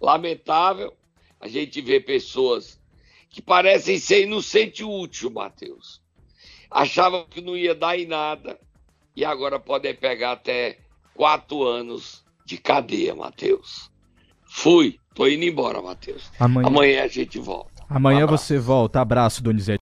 lamentável, 0.00 0.92
a 1.38 1.46
gente 1.46 1.80
ver 1.80 2.04
pessoas 2.04 2.80
que 3.30 3.40
parecem 3.40 3.96
ser 3.96 4.24
inocente 4.24 4.82
útil, 4.82 5.30
Mateus. 5.30 6.02
Achavam 6.68 7.28
que 7.28 7.40
não 7.40 7.56
ia 7.56 7.76
dar 7.76 7.96
em 7.96 8.06
nada 8.06 8.58
e 9.14 9.24
agora 9.24 9.60
podem 9.60 9.94
pegar 9.94 10.32
até 10.32 10.80
quatro 11.14 11.62
anos 11.62 12.24
de 12.44 12.58
cadeia, 12.58 13.14
Matheus. 13.14 13.90
Fui, 14.44 14.98
tô 15.14 15.26
indo 15.26 15.44
embora, 15.44 15.80
Matheus. 15.80 16.30
Amanhã... 16.38 16.66
Amanhã 16.66 17.04
a 17.04 17.08
gente 17.08 17.38
volta. 17.38 17.72
Amanhã 17.88 18.24
um 18.24 18.28
você 18.28 18.58
volta. 18.58 19.00
Abraço, 19.00 19.42
Donizete. 19.42 19.70